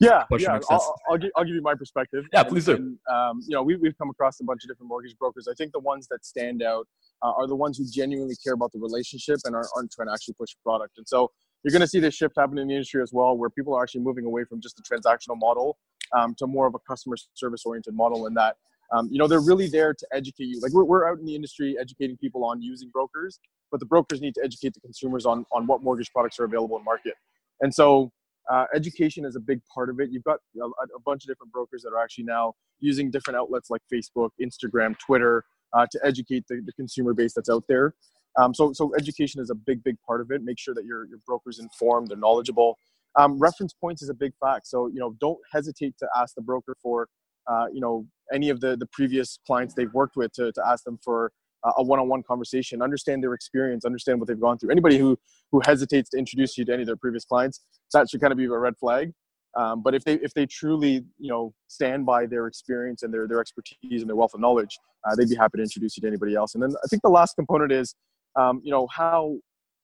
Yeah, 0.00 0.24
yeah. 0.38 0.58
I'll, 0.70 0.96
I'll, 1.10 1.18
give, 1.18 1.30
I'll 1.36 1.44
give 1.44 1.54
you 1.54 1.60
my 1.60 1.74
perspective. 1.74 2.24
Yeah, 2.32 2.42
please 2.42 2.64
do. 2.64 2.74
And, 2.74 2.98
um, 3.12 3.42
you 3.46 3.54
know, 3.54 3.62
we, 3.62 3.76
we've 3.76 3.96
come 3.98 4.08
across 4.08 4.40
a 4.40 4.44
bunch 4.44 4.64
of 4.64 4.70
different 4.70 4.88
mortgage 4.88 5.14
brokers. 5.18 5.46
I 5.46 5.52
think 5.54 5.72
the 5.72 5.78
ones 5.80 6.08
that 6.10 6.24
stand 6.24 6.62
out 6.62 6.88
uh, 7.22 7.32
are 7.32 7.46
the 7.46 7.54
ones 7.54 7.76
who 7.76 7.84
genuinely 7.84 8.34
care 8.42 8.54
about 8.54 8.72
the 8.72 8.78
relationship 8.78 9.40
and 9.44 9.54
aren't, 9.54 9.68
aren't 9.76 9.92
trying 9.92 10.08
to 10.08 10.14
actually 10.14 10.34
push 10.34 10.52
a 10.54 10.62
product. 10.62 10.96
And 10.96 11.06
so 11.06 11.30
you're 11.62 11.72
going 11.72 11.82
to 11.82 11.86
see 11.86 12.00
this 12.00 12.14
shift 12.14 12.34
happen 12.38 12.56
in 12.56 12.68
the 12.68 12.74
industry 12.74 13.02
as 13.02 13.12
well, 13.12 13.36
where 13.36 13.50
people 13.50 13.74
are 13.74 13.82
actually 13.82 14.00
moving 14.00 14.24
away 14.24 14.44
from 14.44 14.62
just 14.62 14.76
the 14.76 14.82
transactional 14.82 15.36
model 15.38 15.76
um, 16.16 16.34
to 16.38 16.46
more 16.46 16.66
of 16.66 16.74
a 16.74 16.78
customer 16.88 17.16
service 17.34 17.64
oriented 17.66 17.94
model. 17.94 18.26
In 18.26 18.32
that, 18.34 18.56
um, 18.92 19.10
you 19.12 19.18
know, 19.18 19.26
they're 19.26 19.42
really 19.42 19.68
there 19.68 19.92
to 19.92 20.06
educate 20.14 20.44
you. 20.44 20.60
Like 20.62 20.72
we're, 20.72 20.84
we're 20.84 21.06
out 21.10 21.18
in 21.18 21.26
the 21.26 21.34
industry 21.34 21.76
educating 21.78 22.16
people 22.16 22.42
on 22.42 22.62
using 22.62 22.88
brokers, 22.88 23.38
but 23.70 23.80
the 23.80 23.86
brokers 23.86 24.22
need 24.22 24.34
to 24.36 24.40
educate 24.42 24.72
the 24.72 24.80
consumers 24.80 25.26
on 25.26 25.44
on 25.52 25.66
what 25.66 25.82
mortgage 25.82 26.10
products 26.10 26.40
are 26.40 26.44
available 26.44 26.78
in 26.78 26.84
market. 26.84 27.12
And 27.60 27.74
so 27.74 28.10
uh, 28.50 28.66
education 28.74 29.24
is 29.24 29.36
a 29.36 29.40
big 29.40 29.60
part 29.72 29.88
of 29.88 30.00
it. 30.00 30.10
You've 30.10 30.24
got 30.24 30.40
a, 30.60 30.66
a, 30.66 31.00
bunch 31.04 31.24
of 31.24 31.28
different 31.28 31.52
brokers 31.52 31.82
that 31.82 31.90
are 31.90 32.02
actually 32.02 32.24
now 32.24 32.54
using 32.80 33.10
different 33.10 33.36
outlets 33.36 33.70
like 33.70 33.80
Facebook, 33.92 34.30
Instagram, 34.42 34.98
Twitter 34.98 35.44
uh, 35.72 35.86
to 35.92 36.00
educate 36.04 36.44
the, 36.48 36.60
the, 36.64 36.72
consumer 36.72 37.14
base 37.14 37.32
that's 37.32 37.48
out 37.48 37.64
there. 37.68 37.94
Um, 38.36 38.52
so, 38.52 38.72
so 38.72 38.92
education 38.96 39.40
is 39.40 39.50
a 39.50 39.54
big, 39.54 39.84
big 39.84 39.96
part 40.04 40.20
of 40.20 40.32
it. 40.32 40.42
Make 40.42 40.58
sure 40.58 40.74
that 40.74 40.84
your 40.84 41.06
your 41.06 41.18
broker's 41.26 41.60
informed, 41.60 42.08
they're 42.08 42.16
knowledgeable. 42.16 42.76
Um, 43.16 43.38
reference 43.38 43.72
points 43.72 44.02
is 44.02 44.08
a 44.08 44.14
big 44.14 44.32
fact. 44.40 44.66
So, 44.66 44.86
you 44.88 44.98
know, 44.98 45.14
don't 45.20 45.38
hesitate 45.52 45.94
to 45.98 46.08
ask 46.16 46.34
the 46.34 46.42
broker 46.42 46.76
for, 46.82 47.08
uh, 47.46 47.66
you 47.72 47.80
know, 47.80 48.06
any 48.32 48.50
of 48.50 48.60
the 48.60 48.76
the 48.76 48.86
previous 48.86 49.38
clients 49.46 49.74
they've 49.74 49.92
worked 49.92 50.16
with 50.16 50.32
to, 50.32 50.52
to 50.52 50.62
ask 50.66 50.84
them 50.84 50.98
for 51.04 51.32
a 51.64 51.82
one-on-one 51.82 52.22
conversation 52.22 52.82
understand 52.82 53.22
their 53.22 53.34
experience 53.34 53.84
understand 53.84 54.18
what 54.18 54.28
they've 54.28 54.40
gone 54.40 54.58
through. 54.58 54.70
Anybody 54.70 54.98
who 54.98 55.18
who 55.52 55.60
hesitates 55.64 56.10
to 56.10 56.18
introduce 56.18 56.56
you 56.56 56.64
to 56.64 56.72
any 56.72 56.82
of 56.82 56.86
their 56.86 56.96
previous 56.96 57.24
clients 57.24 57.60
that 57.92 58.08
should 58.08 58.20
kind 58.20 58.32
of 58.32 58.38
be 58.38 58.44
a 58.44 58.50
red 58.50 58.74
flag. 58.78 59.12
Um, 59.56 59.82
but 59.82 59.94
if 59.94 60.04
they 60.04 60.14
if 60.14 60.32
they 60.32 60.46
truly 60.46 61.04
you 61.18 61.28
know 61.28 61.52
stand 61.66 62.06
by 62.06 62.26
their 62.26 62.46
experience 62.46 63.02
and 63.02 63.12
their 63.12 63.26
their 63.26 63.40
expertise 63.40 64.00
and 64.00 64.08
their 64.08 64.16
wealth 64.16 64.34
of 64.34 64.40
knowledge 64.40 64.78
uh, 65.04 65.16
they'd 65.16 65.28
be 65.28 65.34
happy 65.34 65.58
to 65.58 65.62
introduce 65.62 65.96
you 65.96 66.02
to 66.02 66.06
anybody 66.06 66.34
else. 66.34 66.54
And 66.54 66.62
then 66.62 66.70
i 66.84 66.86
think 66.88 67.02
the 67.02 67.10
last 67.10 67.34
component 67.34 67.72
is 67.72 67.94
um, 68.36 68.60
you 68.62 68.70
know 68.70 68.86
how 68.86 69.36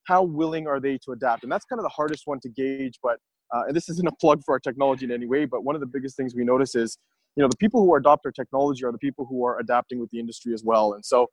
how 0.05 0.23
willing 0.23 0.69
are 0.69 0.79
they 0.79 0.99
to 0.99 1.11
adapt? 1.13 1.43
And 1.43 1.51
that's 1.51 1.65
kind 1.65 1.81
of 1.81 1.83
the 1.83 1.91
hardest 1.91 2.23
one 2.27 2.41
to 2.41 2.49
gauge 2.49 2.99
but 3.03 3.19
uh, 3.55 3.63
and 3.67 3.77
this 3.77 3.89
isn't 3.89 4.07
a 4.07 4.15
plug 4.21 4.43
for 4.45 4.55
our 4.55 4.61
technology 4.61 5.05
in 5.05 5.13
any 5.13 5.27
way 5.27 5.45
but 5.45 5.65
one 5.65 5.75
of 5.75 5.81
the 5.81 5.87
biggest 5.87 6.17
things 6.17 6.35
we 6.35 6.45
notice 6.45 6.75
is 6.75 6.99
you 7.37 7.43
know 7.43 7.49
the 7.49 7.57
people 7.57 7.85
who 7.85 7.95
adopt 7.95 8.25
our 8.25 8.33
technology 8.33 8.85
are 8.85 8.93
the 8.93 8.99
people 8.99 9.27
who 9.27 9.45
are 9.45 9.59
adapting 9.61 10.01
with 10.01 10.11
the 10.11 10.19
industry 10.19 10.55
as 10.55 10.65
well. 10.65 10.95
And 10.95 11.05
so 11.05 11.29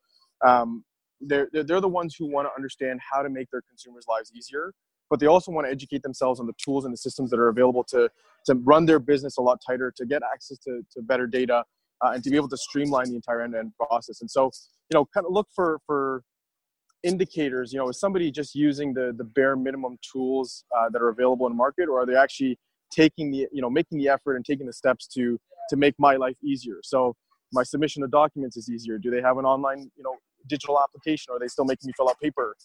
um, 0.46 0.84
they're, 1.22 1.48
they're 1.52 1.82
the 1.82 1.88
ones 1.88 2.16
who 2.18 2.26
want 2.26 2.48
to 2.48 2.52
understand 2.56 3.00
how 3.00 3.22
to 3.22 3.30
make 3.30 3.50
their 3.52 3.62
consumers' 3.62 4.06
lives 4.08 4.32
easier, 4.36 4.74
but 5.10 5.20
they 5.20 5.28
also 5.28 5.52
want 5.52 5.68
to 5.68 5.72
educate 5.72 6.04
themselves 6.04 6.40
on 6.40 6.48
the 6.48 6.54
tools 6.64 6.86
and 6.86 6.94
the 6.94 6.98
systems 6.98 7.30
that 7.30 7.40
are 7.40 7.50
available 7.50 7.84
to, 7.86 8.10
to 8.46 8.56
run 8.56 8.86
their 8.86 9.00
business 9.00 9.38
a 9.38 9.42
lot 9.42 9.62
tighter, 9.66 9.94
to 9.96 10.06
get 10.06 10.22
access 10.34 10.58
to, 10.60 10.82
to 10.92 11.02
better 11.02 11.28
data, 11.28 11.64
uh, 12.04 12.12
and 12.14 12.24
to 12.24 12.30
be 12.30 12.36
able 12.36 12.50
to 12.50 12.58
streamline 12.58 13.10
the 13.10 13.16
entire 13.16 13.42
end-to-end 13.42 13.72
process. 13.78 14.22
And 14.22 14.30
so, 14.30 14.52
you 14.90 14.96
know, 14.96 15.06
kind 15.14 15.26
of 15.26 15.32
look 15.32 15.48
for 15.56 15.80
for 15.86 16.24
indicators. 17.04 17.72
You 17.72 17.80
know, 17.80 17.90
is 17.90 18.00
somebody 18.00 18.32
just 18.32 18.56
using 18.56 18.94
the 18.94 19.14
the 19.18 19.24
bare 19.24 19.56
minimum 19.56 19.98
tools 20.12 20.66
uh, 20.78 20.90
that 20.90 21.02
are 21.02 21.10
available 21.10 21.48
in 21.48 21.56
market, 21.56 21.88
or 21.88 22.02
are 22.02 22.06
they 22.06 22.16
actually 22.16 22.58
taking 22.92 23.32
the 23.32 23.48
you 23.52 23.62
know 23.62 23.70
making 23.70 23.98
the 23.98 24.10
effort 24.10 24.36
and 24.36 24.46
taking 24.46 24.66
the 24.66 24.74
steps 24.74 25.08
to 25.08 25.40
to 25.70 25.76
make 25.78 25.96
my 25.98 26.16
life 26.16 26.36
easier? 26.44 26.80
So 26.84 27.16
my 27.54 27.64
submission 27.64 28.04
of 28.04 28.12
documents 28.12 28.58
is 28.58 28.70
easier. 28.70 28.98
Do 28.98 29.12
they 29.12 29.22
have 29.22 29.38
an 29.38 29.46
online 29.46 29.90
you 29.96 30.04
know 30.04 30.16
digital 30.48 30.80
application 30.80 31.32
or 31.32 31.38
are 31.38 31.40
they 31.40 31.48
still 31.48 31.66
making 31.66 31.88
me 31.88 31.94
fill 31.96 32.10
out 32.10 32.20
paper? 32.20 32.56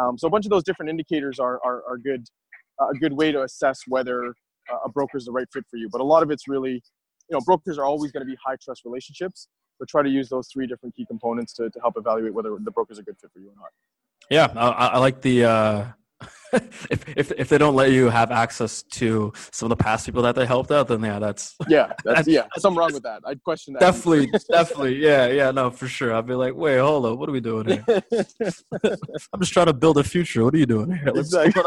Um, 0.00 0.16
so 0.18 0.26
a 0.26 0.30
bunch 0.30 0.46
of 0.46 0.50
those 0.50 0.64
different 0.64 0.90
indicators 0.90 1.38
are, 1.38 1.60
are, 1.64 1.82
are 1.88 1.98
good 1.98 2.24
uh, 2.80 2.88
a 2.88 2.94
good 2.94 3.12
way 3.12 3.32
to 3.32 3.42
assess 3.42 3.80
whether 3.86 4.26
uh, 4.26 4.78
a 4.84 4.88
broker 4.88 5.16
is 5.16 5.24
the 5.24 5.32
right 5.32 5.46
fit 5.52 5.64
for 5.70 5.76
you. 5.76 5.88
But 5.90 6.00
a 6.00 6.04
lot 6.04 6.22
of 6.22 6.30
it's 6.30 6.48
really 6.48 6.82
you 7.28 7.36
know 7.36 7.40
brokers 7.40 7.78
are 7.78 7.84
always 7.84 8.10
going 8.12 8.26
to 8.26 8.30
be 8.30 8.36
high 8.44 8.56
trust 8.62 8.84
relationships 8.84 9.48
but 9.78 9.88
try 9.88 10.02
to 10.02 10.08
use 10.08 10.28
those 10.28 10.48
three 10.52 10.66
different 10.66 10.94
key 10.96 11.06
components 11.06 11.52
to, 11.52 11.70
to 11.70 11.80
help 11.80 11.94
evaluate 11.96 12.34
whether 12.34 12.56
the 12.60 12.70
broker 12.70 12.92
is 12.92 12.98
a 12.98 13.02
good 13.02 13.16
fit 13.20 13.30
for 13.32 13.38
you 13.38 13.48
or 13.48 13.54
not. 13.56 13.70
Yeah 14.30 14.52
i, 14.56 14.86
I 14.88 14.98
like 14.98 15.20
the 15.22 15.44
uh 15.44 15.84
if, 16.90 17.04
if 17.16 17.32
if 17.32 17.48
they 17.48 17.58
don't 17.58 17.74
let 17.74 17.90
you 17.90 18.08
have 18.08 18.30
access 18.30 18.82
to 18.82 19.32
some 19.50 19.70
of 19.70 19.76
the 19.76 19.82
past 19.82 20.06
people 20.06 20.22
that 20.22 20.34
they 20.34 20.46
helped 20.46 20.70
out, 20.70 20.88
then 20.88 21.02
yeah, 21.02 21.18
that's 21.18 21.56
yeah, 21.68 21.92
that's 22.04 22.28
yeah, 22.28 22.46
something 22.58 22.78
wrong 22.78 22.92
with 22.92 23.02
that. 23.02 23.22
I'd 23.26 23.42
question 23.42 23.74
that. 23.74 23.80
Definitely, 23.80 24.32
definitely, 24.50 24.96
yeah, 24.96 25.26
yeah, 25.26 25.50
no, 25.50 25.70
for 25.70 25.88
sure. 25.88 26.14
I'd 26.14 26.26
be 26.26 26.34
like, 26.34 26.54
wait, 26.54 26.78
hold 26.78 27.06
up, 27.06 27.18
what 27.18 27.28
are 27.28 27.32
we 27.32 27.40
doing 27.40 27.66
here? 27.66 27.84
I'm 28.12 29.40
just 29.40 29.52
trying 29.52 29.66
to 29.66 29.74
build 29.74 29.98
a 29.98 30.04
future. 30.04 30.44
What 30.44 30.54
are 30.54 30.58
you 30.58 30.66
doing 30.66 30.90
here? 30.90 31.12
Let's 31.12 31.34
exactly. 31.34 31.62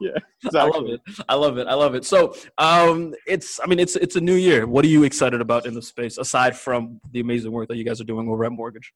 yeah, 0.00 0.10
exactly. 0.44 0.58
I 0.58 0.64
love 0.64 0.88
it. 0.88 1.00
I 1.28 1.34
love 1.34 1.58
it. 1.58 1.66
I 1.68 1.74
love 1.74 1.94
it. 1.94 2.04
So, 2.04 2.34
um, 2.58 3.14
it's. 3.26 3.60
I 3.62 3.66
mean, 3.66 3.78
it's 3.78 3.96
it's 3.96 4.16
a 4.16 4.20
new 4.20 4.34
year. 4.34 4.66
What 4.66 4.84
are 4.84 4.88
you 4.88 5.04
excited 5.04 5.40
about 5.40 5.66
in 5.66 5.74
the 5.74 5.82
space 5.82 6.18
aside 6.18 6.56
from 6.56 7.00
the 7.12 7.20
amazing 7.20 7.52
work 7.52 7.68
that 7.68 7.76
you 7.76 7.84
guys 7.84 8.00
are 8.00 8.04
doing 8.04 8.28
over 8.28 8.44
at 8.44 8.52
Mortgage? 8.52 8.92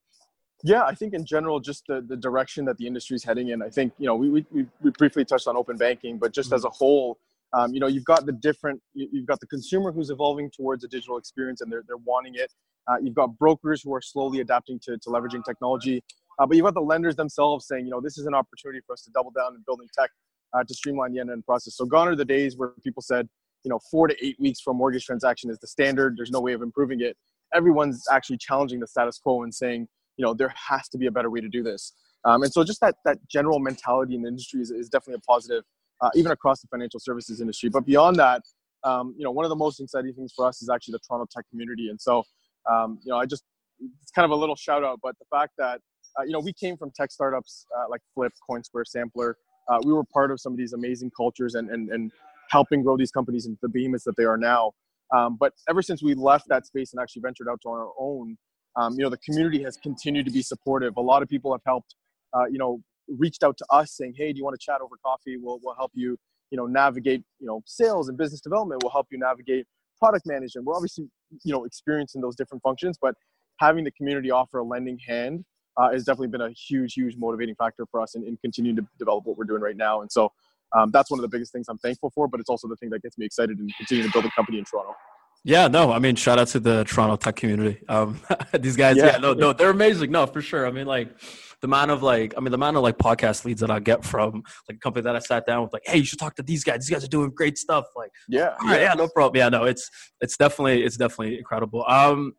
Yeah, 0.63 0.85
I 0.85 0.95
think 0.95 1.15
in 1.15 1.25
general, 1.25 1.61
just 1.61 1.85
the, 1.89 2.05
the 2.07 2.17
direction 2.17 2.65
that 2.67 2.77
the 2.77 2.87
industry 2.87 3.17
is 3.17 3.25
heading 3.25 3.49
in. 3.49 3.63
I 3.63 3.71
think 3.71 3.93
you 3.99 4.07
know 4.07 4.15
we, 4.15 4.29
we, 4.29 4.67
we 4.83 4.91
briefly 4.91 5.25
touched 5.25 5.47
on 5.47 5.57
open 5.57 5.77
banking, 5.77 6.19
but 6.19 6.33
just 6.33 6.49
mm-hmm. 6.49 6.57
as 6.57 6.65
a 6.65 6.71
whole, 6.71 7.19
um, 7.53 7.73
you 7.73 7.81
know 7.81 7.87
you've 7.87 8.05
got 8.05 8.27
the 8.27 8.33
different 8.33 8.81
you've 8.95 9.27
got 9.27 9.41
the 9.41 9.47
consumer 9.47 9.93
who's 9.93 10.11
evolving 10.11 10.51
towards 10.51 10.85
a 10.85 10.89
digital 10.89 11.17
experience 11.17 11.61
and 11.61 11.73
they're 11.73 11.85
they're 11.87 11.97
wanting 11.97 12.35
it. 12.35 12.53
Uh, 12.89 12.97
you've 13.03 13.15
got 13.15 13.37
brokers 13.39 13.83
who 13.83 13.95
are 13.95 14.01
slowly 14.03 14.41
adapting 14.41 14.79
to, 14.81 14.99
to 14.99 15.11
leveraging 15.11 15.45
technology, 15.45 16.03
uh, 16.39 16.47
but 16.47 16.57
you've 16.57 16.65
got 16.65 16.75
the 16.75 16.81
lenders 16.81 17.15
themselves 17.15 17.67
saying, 17.67 17.85
you 17.85 17.91
know, 17.91 18.01
this 18.01 18.19
is 18.19 18.27
an 18.27 18.35
opportunity 18.35 18.81
for 18.87 18.95
us 18.95 19.03
to 19.03 19.11
double 19.13 19.31
down 19.31 19.55
in 19.55 19.63
building 19.67 19.87
tech 19.97 20.11
uh, 20.55 20.65
to 20.65 20.75
streamline 20.75 21.13
the 21.13 21.21
end-to-end 21.21 21.45
process. 21.45 21.77
So 21.77 21.85
gone 21.85 22.09
are 22.09 22.17
the 22.17 22.25
days 22.25 22.57
where 22.57 22.71
people 22.83 23.03
said, 23.03 23.29
you 23.65 23.69
know, 23.69 23.79
four 23.91 24.09
to 24.09 24.27
eight 24.27 24.37
weeks 24.41 24.61
for 24.61 24.71
a 24.71 24.75
mortgage 24.75 25.05
transaction 25.05 25.51
is 25.51 25.59
the 25.59 25.67
standard. 25.67 26.17
There's 26.17 26.31
no 26.31 26.41
way 26.41 26.55
of 26.55 26.63
improving 26.63 27.01
it. 27.01 27.17
Everyone's 27.55 28.05
actually 28.11 28.39
challenging 28.39 28.81
the 28.81 28.87
status 28.87 29.19
quo 29.19 29.43
and 29.43 29.55
saying, 29.55 29.87
you 30.21 30.27
know, 30.27 30.35
there 30.35 30.53
has 30.69 30.89
to 30.91 30.99
be 30.99 31.07
a 31.07 31.11
better 31.11 31.31
way 31.31 31.41
to 31.41 31.49
do 31.49 31.63
this. 31.63 31.93
Um, 32.27 32.43
and 32.43 32.53
so 32.53 32.63
just 32.63 32.81
that 32.83 32.97
that 33.07 33.19
general 33.29 33.59
mentality 33.59 34.15
in 34.15 34.23
the 34.23 34.29
industry 34.29 34.61
is, 34.61 34.71
is 34.71 34.91
definitely 34.91 35.23
a 35.25 35.27
positive, 35.27 35.65
uh, 36.03 36.11
even 36.15 36.31
across 36.33 36.61
the 36.61 36.69
financial 36.69 37.01
services 37.01 37.41
industry. 37.41 37.71
But 37.71 37.87
beyond 37.87 38.17
that, 38.17 38.43
um, 38.85 39.15
you 39.17 39.25
know, 39.25 39.31
one 39.31 39.47
of 39.47 39.49
the 39.49 39.57
most 39.57 39.81
exciting 39.81 40.13
things 40.13 40.33
for 40.37 40.47
us 40.47 40.61
is 40.61 40.69
actually 40.69 40.93
the 40.93 41.01
Toronto 41.09 41.27
tech 41.35 41.47
community. 41.49 41.89
And 41.89 41.99
so, 41.99 42.23
um, 42.71 42.99
you 43.03 43.11
know, 43.11 43.19
I 43.19 43.25
just 43.25 43.45
it's 43.81 44.11
kind 44.11 44.27
of 44.27 44.33
a 44.33 44.37
little 44.37 44.57
shout 44.57 44.85
out, 44.85 44.99
but 45.03 45.19
the 45.19 45.25
fact 45.31 45.53
that 45.57 45.81
uh, 46.19 46.25
you 46.25 46.33
know 46.33 46.41
we 46.41 46.53
came 46.53 46.77
from 46.77 46.91
tech 46.95 47.11
startups 47.11 47.67
uh, 47.79 47.87
like 47.89 48.03
Flipp, 48.15 48.33
Coinsquare, 48.49 48.87
Sampler 48.87 49.39
uh, 49.71 49.79
we 49.85 49.93
were 49.93 50.05
part 50.05 50.31
of 50.31 50.41
some 50.41 50.53
of 50.53 50.59
these 50.59 50.73
amazing 50.73 51.11
cultures 51.17 51.55
and, 51.55 51.71
and, 51.71 51.91
and 51.91 52.13
helping 52.51 52.83
grow 52.83 52.97
these 52.97 53.13
companies 53.13 53.47
into 53.47 53.59
the 53.63 53.69
behemoths 53.69 54.05
that 54.05 54.17
they 54.17 54.25
are 54.25 54.37
now. 54.37 54.73
Um, 55.15 55.37
but 55.39 55.53
ever 55.69 55.83
since 55.83 56.03
we 56.03 56.15
left 56.15 56.49
that 56.49 56.67
space 56.67 56.93
and 56.93 57.01
actually 57.01 57.23
ventured 57.23 57.49
out 57.49 57.61
to 57.63 57.69
our 57.69 57.91
own, 57.99 58.37
um, 58.77 58.95
you 58.97 59.03
know, 59.03 59.11
the 59.11 59.19
community 59.19 59.63
has 59.63 59.77
continued 59.77 60.27
to 60.27 60.33
be 60.33 60.43
supportive. 60.43 60.97
A 60.97 61.01
lot 61.01 61.23
of 61.23 61.29
people 61.29 61.53
have 61.53 61.63
helped, 61.67 61.95
uh, 62.35 62.47
you 62.47 62.59
know, 62.59 62.81
reached 63.09 63.43
out 63.43 63.57
to 63.59 63.67
us 63.71 63.93
saying, 63.93 64.15
"Hey, 64.17 64.33
do 64.33 64.39
you 64.39 64.45
want 64.45 64.59
to 64.59 64.65
chat 64.65 64.81
over 64.81 64.97
coffee? 65.05 65.37
We'll 65.37 65.59
we'll 65.63 65.75
help 65.75 65.93
you, 65.95 66.17
you 66.51 66.57
know, 66.57 66.67
navigate, 66.67 67.23
you 67.39 67.47
know, 67.47 67.63
sales 67.67 68.09
and 68.09 68.17
business 68.17 68.41
development. 68.41 68.83
We'll 68.83 68.93
help 68.93 69.09
you 69.11 69.19
navigate 69.19 69.67
product 69.99 70.27
management. 70.27 70.67
We're 70.67 70.75
obviously, 70.75 71.09
you 71.45 71.53
know, 71.53 71.65
experiencing 71.65 72.21
those 72.21 72.35
different 72.35 72.63
functions, 72.63 72.97
but 73.01 73.15
having 73.59 73.85
the 73.85 73.91
community 73.93 74.31
offer 74.31 74.59
a 74.59 74.65
lending 74.65 74.99
hand 75.07 75.45
uh, 75.77 75.93
has 75.93 76.05
definitely 76.05 76.29
been 76.29 76.41
a 76.41 76.51
huge, 76.51 76.95
huge 76.95 77.17
motivating 77.17 77.55
factor 77.55 77.85
for 77.91 78.01
us 78.01 78.15
in, 78.15 78.25
in 78.25 78.37
continuing 78.39 78.77
to 78.77 78.87
develop 78.99 79.27
what 79.27 79.37
we're 79.37 79.45
doing 79.45 79.61
right 79.61 79.77
now. 79.77 80.01
And 80.01 80.11
so 80.11 80.33
um, 80.77 80.91
that's 80.91 81.11
one 81.11 81.19
of 81.19 81.23
the 81.23 81.29
biggest 81.29 81.53
things 81.53 81.67
I'm 81.69 81.79
thankful 81.79 82.11
for, 82.11 82.29
but 82.29 82.41
it's 82.41 82.49
also 82.49 82.69
the 82.69 82.77
thing 82.77 82.91
that 82.91 83.03
gets 83.03 83.19
me 83.19 83.27
excited 83.27 83.59
and 83.59 83.71
continue 83.77 84.05
to 84.05 84.11
build 84.11 84.25
a 84.25 84.31
company 84.31 84.59
in 84.59 84.65
Toronto. 84.65 84.95
Yeah, 85.43 85.69
no, 85.69 85.91
I 85.91 85.99
mean, 85.99 86.17
shout 86.17 86.39
out 86.39 86.49
to 86.49 86.61
the 86.61 86.85
Toronto 86.85 87.17
tech 87.17 87.37
community. 87.37 87.81
Um, 87.89 88.21
these 88.61 88.77
guys, 88.77 88.97
yeah, 88.97 89.13
yeah, 89.13 89.17
no, 89.19 89.33
no, 89.33 89.53
they're 89.53 89.71
amazing. 89.71 90.11
No, 90.11 90.27
for 90.27 90.43
sure. 90.43 90.67
I 90.67 90.71
mean, 90.71 90.87
like 90.87 91.19
the 91.61 91.67
amount 91.67 91.91
of 91.91 92.03
like, 92.03 92.35
I 92.37 92.41
mean, 92.41 92.51
the 92.51 92.57
amount 92.57 92.77
of 92.77 92.83
like 92.83 92.99
podcast 92.99 93.47
leads 93.47 93.61
that 93.63 93.71
I 93.71 93.81
get 93.81 94.05
from 94.05 94.43
like 94.69 94.77
a 94.77 94.81
company 94.81 95.03
that 95.05 95.17
I 95.17 95.19
sat 95.19 95.47
down 95.47 95.63
with, 95.63 95.73
like, 95.73 95.83
hey, 95.87 95.99
you 95.99 96.05
should 96.05 96.19
talk 96.19 96.37
to 96.37 96.43
these 96.43 96.63
guys. 96.63 96.81
These 96.81 96.91
guys 96.91 97.05
are 97.05 97.09
doing 97.09 97.31
great 97.31 97.57
stuff. 97.57 97.87
Like, 97.97 98.11
yeah, 98.29 98.55
yeah, 98.65 98.77
yeah 98.77 98.95
no 98.95 99.09
problem. 99.09 99.39
Yeah, 99.39 99.49
no, 99.49 99.65
it's 99.65 99.89
it's 100.21 100.37
definitely 100.37 100.83
it's 100.83 100.99
definitely 100.99 101.39
incredible. 101.39 101.87
Um, 101.89 102.35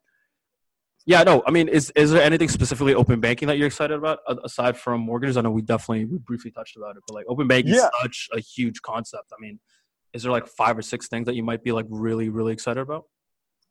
yeah, 1.04 1.24
no. 1.24 1.42
I 1.44 1.50
mean, 1.50 1.66
is 1.66 1.90
is 1.96 2.12
there 2.12 2.22
anything 2.22 2.48
specifically 2.48 2.94
open 2.94 3.18
banking 3.18 3.48
that 3.48 3.58
you're 3.58 3.66
excited 3.66 3.98
about 3.98 4.20
aside 4.44 4.76
from 4.76 5.00
mortgages? 5.00 5.36
I 5.36 5.40
know 5.40 5.50
we 5.50 5.62
definitely 5.62 6.04
we 6.04 6.18
briefly 6.18 6.52
touched 6.52 6.76
about 6.76 6.96
it, 6.96 7.02
but 7.08 7.14
like 7.14 7.26
open 7.28 7.48
banking 7.48 7.74
yeah. 7.74 7.86
is 7.86 7.90
such 8.00 8.28
a 8.32 8.38
huge 8.38 8.80
concept. 8.82 9.32
I 9.32 9.40
mean, 9.40 9.58
is 10.14 10.22
there 10.22 10.32
like 10.32 10.46
five 10.46 10.76
or 10.76 10.82
six 10.82 11.08
things 11.08 11.26
that 11.26 11.34
you 11.34 11.42
might 11.42 11.62
be 11.62 11.72
like 11.72 11.86
really 11.88 12.28
really 12.28 12.52
excited 12.52 12.80
about? 12.80 13.04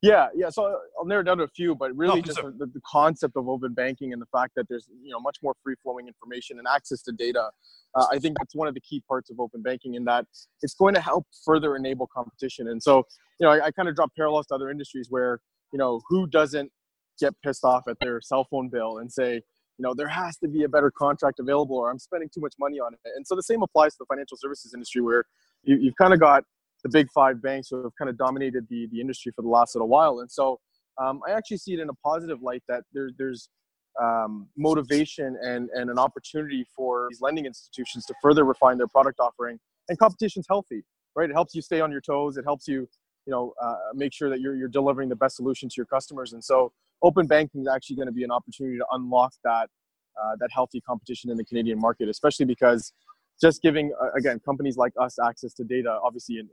Yeah, 0.01 0.29
yeah. 0.35 0.49
So 0.49 0.79
I'll 0.97 1.05
narrow 1.05 1.21
down 1.21 1.37
to 1.37 1.43
a 1.43 1.47
few, 1.47 1.75
but 1.75 1.95
really 1.95 2.21
no, 2.21 2.21
just 2.21 2.41
the, 2.41 2.65
the, 2.73 2.81
concept 2.83 3.37
of 3.37 3.47
open 3.47 3.75
banking 3.75 4.13
and 4.13 4.21
the 4.21 4.25
fact 4.31 4.53
that 4.55 4.65
there's 4.67 4.87
you 5.03 5.11
know 5.11 5.19
much 5.19 5.37
more 5.43 5.53
free 5.63 5.75
flowing 5.83 6.07
information 6.07 6.57
and 6.57 6.67
access 6.67 7.03
to 7.03 7.11
data. 7.11 7.51
Uh, 7.93 8.07
I 8.11 8.17
think 8.17 8.37
that's 8.39 8.55
one 8.55 8.67
of 8.67 8.73
the 8.73 8.79
key 8.81 9.03
parts 9.07 9.29
of 9.29 9.39
open 9.39 9.61
banking 9.61 9.93
in 9.93 10.05
that 10.05 10.25
it's 10.63 10.73
going 10.73 10.95
to 10.95 11.01
help 11.01 11.27
further 11.45 11.75
enable 11.75 12.07
competition. 12.07 12.69
And 12.69 12.81
so 12.81 13.05
you 13.39 13.45
know 13.45 13.51
I, 13.51 13.67
I 13.67 13.71
kind 13.71 13.87
of 13.89 13.95
draw 13.95 14.07
parallels 14.15 14.47
to 14.47 14.55
other 14.55 14.71
industries 14.71 15.07
where 15.11 15.39
you 15.71 15.77
know 15.77 16.01
who 16.09 16.25
doesn't 16.25 16.71
get 17.19 17.35
pissed 17.43 17.63
off 17.63 17.83
at 17.87 17.97
their 18.01 18.19
cell 18.21 18.47
phone 18.49 18.69
bill 18.69 18.97
and 18.97 19.11
say, 19.11 19.35
you 19.35 19.83
know, 19.83 19.93
there 19.95 20.07
has 20.07 20.37
to 20.37 20.47
be 20.47 20.63
a 20.63 20.69
better 20.69 20.91
contract 20.91 21.39
available 21.39 21.77
or 21.77 21.89
I'm 21.89 21.99
spending 21.99 22.29
too 22.33 22.41
much 22.41 22.53
money 22.59 22.79
on 22.79 22.93
it. 22.93 22.99
And 23.15 23.25
so 23.25 23.35
the 23.35 23.43
same 23.43 23.61
applies 23.61 23.93
to 23.93 23.97
the 23.99 24.05
financial 24.05 24.37
services 24.37 24.73
industry 24.73 25.01
where 25.01 25.25
you, 25.63 25.77
you've 25.77 25.95
kind 25.95 26.13
of 26.13 26.19
got 26.19 26.43
the 26.83 26.89
big 26.89 27.09
five 27.11 27.41
banks 27.41 27.69
who 27.69 27.83
have 27.83 27.91
kind 27.97 28.09
of 28.09 28.17
dominated 28.17 28.67
the, 28.69 28.87
the 28.91 28.99
industry 28.99 29.31
for 29.35 29.41
the 29.41 29.47
last 29.47 29.75
little 29.75 29.87
while. 29.87 30.19
And 30.19 30.31
so 30.31 30.59
um, 31.01 31.21
I 31.27 31.31
actually 31.31 31.57
see 31.57 31.73
it 31.73 31.79
in 31.79 31.89
a 31.89 31.93
positive 32.03 32.41
light 32.41 32.63
that 32.67 32.83
there, 32.93 33.09
there's 33.17 33.49
um, 34.01 34.47
motivation 34.57 35.37
and, 35.43 35.69
and 35.73 35.89
an 35.89 35.99
opportunity 35.99 36.65
for 36.75 37.07
these 37.09 37.21
lending 37.21 37.45
institutions 37.45 38.05
to 38.05 38.13
further 38.21 38.45
refine 38.45 38.77
their 38.77 38.87
product 38.87 39.19
offering. 39.19 39.59
And 39.89 39.97
competition's 39.99 40.45
healthy, 40.47 40.83
right? 41.15 41.29
It 41.29 41.33
helps 41.33 41.53
you 41.53 41.61
stay 41.61 41.81
on 41.81 41.91
your 41.91 42.01
toes. 42.01 42.37
It 42.37 42.45
helps 42.45 42.67
you, 42.67 42.87
you 43.25 43.31
know, 43.31 43.53
uh, 43.61 43.75
make 43.93 44.13
sure 44.13 44.29
that 44.29 44.39
you're, 44.39 44.55
you're 44.55 44.69
delivering 44.69 45.09
the 45.09 45.15
best 45.15 45.35
solution 45.35 45.69
to 45.69 45.73
your 45.77 45.85
customers. 45.85 46.33
And 46.33 46.43
so 46.43 46.71
open 47.03 47.27
banking 47.27 47.61
is 47.61 47.67
actually 47.67 47.97
going 47.97 48.07
to 48.07 48.13
be 48.13 48.23
an 48.23 48.31
opportunity 48.31 48.77
to 48.77 48.85
unlock 48.91 49.33
that 49.43 49.69
uh, 50.21 50.35
that 50.39 50.49
healthy 50.51 50.81
competition 50.81 51.31
in 51.31 51.37
the 51.37 51.43
Canadian 51.45 51.79
market, 51.79 52.09
especially 52.09 52.45
because 52.45 52.93
just 53.41 53.61
giving 53.61 53.91
uh, 54.01 54.11
again 54.17 54.39
companies 54.45 54.77
like 54.77 54.93
us 54.99 55.17
access 55.19 55.53
to 55.53 55.63
data, 55.63 55.99
obviously, 56.03 56.37
and, 56.37 56.49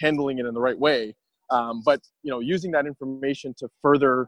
handling 0.00 0.38
it 0.38 0.46
in 0.46 0.54
the 0.54 0.60
right 0.60 0.78
way, 0.78 1.14
um, 1.50 1.82
but 1.84 2.00
you 2.22 2.30
know 2.30 2.40
using 2.40 2.70
that 2.72 2.86
information 2.86 3.54
to 3.58 3.68
further 3.82 4.26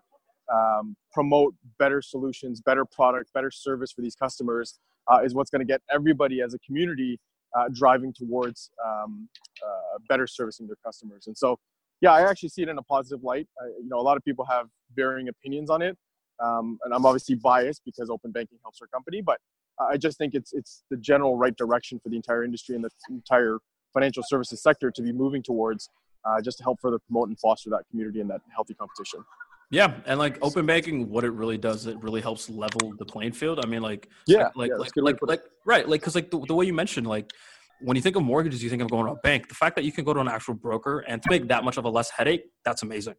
um, 0.52 0.94
promote 1.12 1.54
better 1.78 2.02
solutions, 2.02 2.60
better 2.60 2.84
product, 2.84 3.32
better 3.32 3.50
service 3.50 3.90
for 3.90 4.02
these 4.02 4.14
customers 4.14 4.78
uh, 5.10 5.20
is 5.24 5.34
what's 5.34 5.50
going 5.50 5.60
to 5.60 5.66
get 5.66 5.80
everybody 5.92 6.42
as 6.42 6.54
a 6.54 6.58
community 6.60 7.18
uh, 7.56 7.64
driving 7.72 8.12
towards 8.12 8.70
um, 8.84 9.28
uh, 9.66 9.98
better 10.08 10.26
servicing 10.26 10.66
their 10.66 10.76
customers. 10.84 11.26
And 11.26 11.36
so 11.36 11.58
yeah, 12.00 12.12
I 12.12 12.28
actually 12.28 12.50
see 12.50 12.62
it 12.62 12.68
in 12.68 12.76
a 12.76 12.82
positive 12.82 13.24
light. 13.24 13.48
I, 13.60 13.66
you 13.82 13.88
know, 13.88 13.98
a 13.98 14.02
lot 14.02 14.16
of 14.16 14.24
people 14.24 14.44
have 14.44 14.66
varying 14.94 15.28
opinions 15.28 15.70
on 15.70 15.80
it, 15.80 15.96
um, 16.42 16.78
and 16.84 16.92
I'm 16.92 17.06
obviously 17.06 17.36
biased 17.36 17.82
because 17.84 18.10
open 18.10 18.32
banking 18.32 18.58
helps 18.62 18.80
our 18.82 18.88
company. 18.88 19.22
But 19.22 19.38
I 19.78 19.96
just 19.96 20.18
think 20.18 20.34
it's 20.34 20.52
it's 20.52 20.84
the 20.90 20.96
general 20.96 21.36
right 21.36 21.56
direction 21.56 21.98
for 22.02 22.08
the 22.08 22.16
entire 22.16 22.44
industry 22.44 22.74
and 22.74 22.84
the 22.84 22.90
entire 23.10 23.58
financial 23.92 24.22
services 24.26 24.62
sector 24.62 24.90
to 24.90 25.02
be 25.02 25.12
moving 25.12 25.42
towards, 25.42 25.88
uh, 26.24 26.40
just 26.40 26.58
to 26.58 26.64
help 26.64 26.80
further 26.80 26.98
promote 26.98 27.28
and 27.28 27.38
foster 27.38 27.70
that 27.70 27.82
community 27.90 28.20
and 28.20 28.30
that 28.30 28.40
healthy 28.54 28.74
competition. 28.74 29.24
Yeah, 29.70 29.94
and 30.06 30.18
like 30.18 30.38
open 30.42 30.66
banking, 30.66 31.08
what 31.08 31.24
it 31.24 31.30
really 31.30 31.58
does, 31.58 31.86
it 31.86 32.00
really 32.02 32.20
helps 32.20 32.50
level 32.50 32.92
the 32.98 33.04
playing 33.04 33.32
field. 33.32 33.64
I 33.64 33.66
mean, 33.66 33.82
like, 33.82 34.08
yeah, 34.26 34.50
like, 34.54 34.70
yeah, 34.70 34.76
like, 34.76 34.90
like, 34.96 35.18
like, 35.22 35.42
right, 35.64 35.88
like, 35.88 36.00
because 36.00 36.14
like 36.14 36.30
the, 36.30 36.38
the 36.46 36.54
way 36.54 36.66
you 36.66 36.74
mentioned, 36.74 37.06
like, 37.06 37.32
when 37.80 37.96
you 37.96 38.02
think 38.02 38.14
of 38.16 38.22
mortgages, 38.22 38.62
you 38.62 38.70
think 38.70 38.82
of 38.82 38.90
going 38.90 39.06
to 39.06 39.12
a 39.12 39.16
bank. 39.16 39.48
The 39.48 39.54
fact 39.54 39.74
that 39.76 39.84
you 39.84 39.90
can 39.90 40.04
go 40.04 40.14
to 40.14 40.20
an 40.20 40.28
actual 40.28 40.54
broker 40.54 41.00
and 41.00 41.22
to 41.22 41.30
make 41.30 41.48
that 41.48 41.64
much 41.64 41.76
of 41.76 41.84
a 41.84 41.88
less 41.88 42.10
headache, 42.10 42.44
that's 42.64 42.82
amazing. 42.82 43.14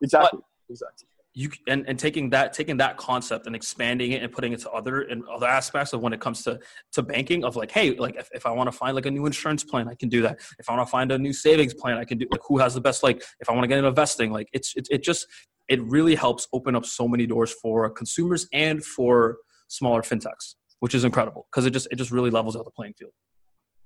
Exactly. 0.00 0.38
But 0.38 0.72
exactly. 0.72 1.08
You 1.38 1.50
and, 1.68 1.84
and 1.86 1.98
taking 1.98 2.30
that 2.30 2.54
taking 2.54 2.78
that 2.78 2.96
concept 2.96 3.46
and 3.46 3.54
expanding 3.54 4.12
it 4.12 4.22
and 4.22 4.32
putting 4.32 4.54
it 4.54 4.60
to 4.60 4.70
other 4.70 5.02
and 5.02 5.22
other 5.28 5.46
aspects 5.46 5.92
of 5.92 6.00
when 6.00 6.14
it 6.14 6.20
comes 6.20 6.42
to 6.44 6.58
to 6.92 7.02
banking 7.02 7.44
of 7.44 7.56
like 7.56 7.70
hey 7.70 7.90
like 7.90 8.16
if, 8.16 8.30
if 8.32 8.46
I 8.46 8.52
want 8.52 8.72
to 8.72 8.72
find 8.72 8.94
like 8.94 9.04
a 9.04 9.10
new 9.10 9.26
insurance 9.26 9.62
plan 9.62 9.86
I 9.86 9.96
can 9.96 10.08
do 10.08 10.22
that 10.22 10.40
if 10.58 10.70
I 10.70 10.74
want 10.74 10.88
to 10.88 10.90
find 10.90 11.12
a 11.12 11.18
new 11.18 11.34
savings 11.34 11.74
plan 11.74 11.98
I 11.98 12.04
can 12.04 12.16
do 12.16 12.26
like 12.30 12.40
who 12.48 12.56
has 12.56 12.72
the 12.72 12.80
best 12.80 13.02
like 13.02 13.22
if 13.40 13.50
I 13.50 13.52
want 13.52 13.64
to 13.64 13.68
get 13.68 13.76
into 13.76 13.88
investing 13.88 14.32
like 14.32 14.48
it's 14.54 14.74
it, 14.76 14.88
it 14.90 15.02
just 15.02 15.26
it 15.68 15.82
really 15.82 16.14
helps 16.14 16.48
open 16.54 16.74
up 16.74 16.86
so 16.86 17.06
many 17.06 17.26
doors 17.26 17.52
for 17.52 17.90
consumers 17.90 18.48
and 18.54 18.82
for 18.82 19.36
smaller 19.68 20.00
fintechs 20.00 20.54
which 20.80 20.94
is 20.94 21.04
incredible 21.04 21.46
because 21.52 21.66
it 21.66 21.70
just 21.70 21.86
it 21.90 21.96
just 21.96 22.10
really 22.10 22.30
levels 22.30 22.56
out 22.56 22.64
the 22.64 22.70
playing 22.70 22.94
field 22.98 23.12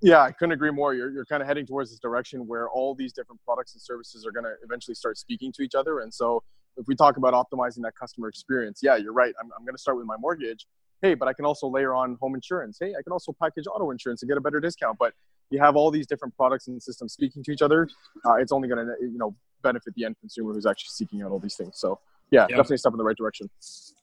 yeah, 0.03 0.23
I 0.23 0.33
couldn't 0.33 0.53
agree 0.53 0.71
more. 0.71 0.95
You're, 0.95 1.11
you're 1.11 1.27
kind 1.27 1.43
of 1.43 1.47
heading 1.47 1.67
towards 1.67 1.91
this 1.91 1.99
direction 1.99 2.47
where 2.47 2.71
all 2.71 2.95
these 2.95 3.13
different 3.13 3.43
products 3.45 3.75
and 3.75 3.83
services 3.83 4.27
are 4.27 4.33
going 4.33 4.45
to 4.45 4.55
eventually 4.65 4.95
start 4.95 5.19
speaking 5.19 5.53
to 5.53 5.63
each 5.63 5.75
other. 5.75 6.01
And 6.01 6.13
so, 6.13 6.43
if 6.77 6.87
we 6.87 6.95
talk 6.95 7.17
about 7.17 7.35
optimizing 7.35 7.83
that 7.83 7.95
customer 7.99 8.29
experience, 8.29 8.81
yeah, 8.83 8.97
you're 8.97 9.13
right. 9.13 9.35
I'm, 9.41 9.51
I'm 9.57 9.65
going 9.65 9.75
to 9.75 9.81
start 9.81 9.97
with 9.97 10.07
my 10.07 10.17
mortgage. 10.19 10.67
Hey, 11.03 11.15
but 11.15 11.29
I 11.29 11.33
can 11.33 11.45
also 11.45 11.67
layer 11.67 11.95
on 11.95 12.19
home 12.21 12.35
insurance. 12.35 12.79
Hey, 12.81 12.91
I 12.91 13.03
can 13.03 13.13
also 13.13 13.35
package 13.41 13.65
auto 13.67 13.91
insurance 13.91 14.23
and 14.23 14.29
get 14.29 14.37
a 14.37 14.41
better 14.41 14.61
discount. 14.61 14.99
But 14.99 15.15
you 15.51 15.59
have 15.59 15.77
all 15.77 15.91
these 15.91 16.07
different 16.07 16.37
products 16.37 16.69
and 16.69 16.83
systems 16.83 17.13
speaking 17.13 17.43
to 17.45 17.53
each 17.53 17.63
other. 17.63 17.89
Uh, 18.25 18.35
it's 18.35 18.53
only 18.53 18.69
going 18.69 18.87
to 18.87 18.95
you 19.01 19.19
know 19.19 19.35
benefit 19.63 19.95
the 19.95 20.05
end 20.05 20.17
consumer 20.21 20.53
who's 20.53 20.67
actually 20.67 20.91
seeking 20.91 21.23
out 21.23 21.31
all 21.31 21.39
these 21.39 21.57
things. 21.57 21.79
So 21.79 21.99
yeah, 22.31 22.43
yeah. 22.43 22.57
definitely 22.57 22.79
step 22.79 22.93
in 22.93 22.99
the 22.99 23.05
right 23.05 23.17
direction. 23.17 23.49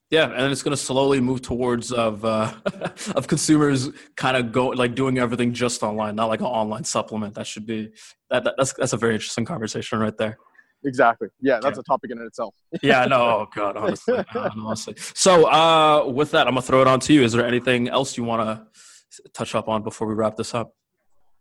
Yeah, 0.09 0.31
and 0.31 0.51
it's 0.51 0.63
going 0.63 0.75
to 0.75 0.81
slowly 0.81 1.19
move 1.19 1.41
towards 1.41 1.91
of 1.91 2.23
uh, 2.23 2.53
of 3.15 3.27
consumers 3.27 3.89
kind 4.15 4.37
of 4.37 4.51
go 4.51 4.67
like 4.67 4.95
doing 4.95 5.17
everything 5.17 5.53
just 5.53 5.83
online, 5.83 6.15
not 6.15 6.27
like 6.27 6.39
an 6.39 6.45
online 6.45 6.85
supplement. 6.85 7.35
That 7.35 7.45
should 7.45 7.65
be 7.65 7.91
that, 8.29 8.43
that 8.45 8.55
that's 8.57 8.73
that's 8.73 8.93
a 8.93 8.97
very 8.97 9.15
interesting 9.15 9.45
conversation 9.45 9.99
right 9.99 10.17
there. 10.17 10.37
Exactly. 10.85 11.27
Yeah, 11.41 11.59
that's 11.61 11.77
yeah. 11.77 11.81
a 11.81 11.83
topic 11.83 12.11
in 12.11 12.21
itself. 12.21 12.55
yeah, 12.81 13.05
no, 13.05 13.21
oh 13.21 13.47
god, 13.53 13.77
honestly, 13.77 14.23
honestly. 14.35 14.95
So, 14.97 15.45
uh, 15.49 16.05
with 16.05 16.31
that, 16.31 16.47
I'm 16.47 16.53
gonna 16.53 16.61
throw 16.61 16.81
it 16.81 16.87
on 16.87 16.99
to 17.01 17.13
you. 17.13 17.23
Is 17.23 17.33
there 17.33 17.45
anything 17.45 17.89
else 17.89 18.17
you 18.17 18.23
want 18.23 18.41
to 18.41 19.29
touch 19.33 19.55
up 19.55 19.67
on 19.67 19.83
before 19.83 20.07
we 20.07 20.13
wrap 20.13 20.35
this 20.35 20.53
up? 20.53 20.73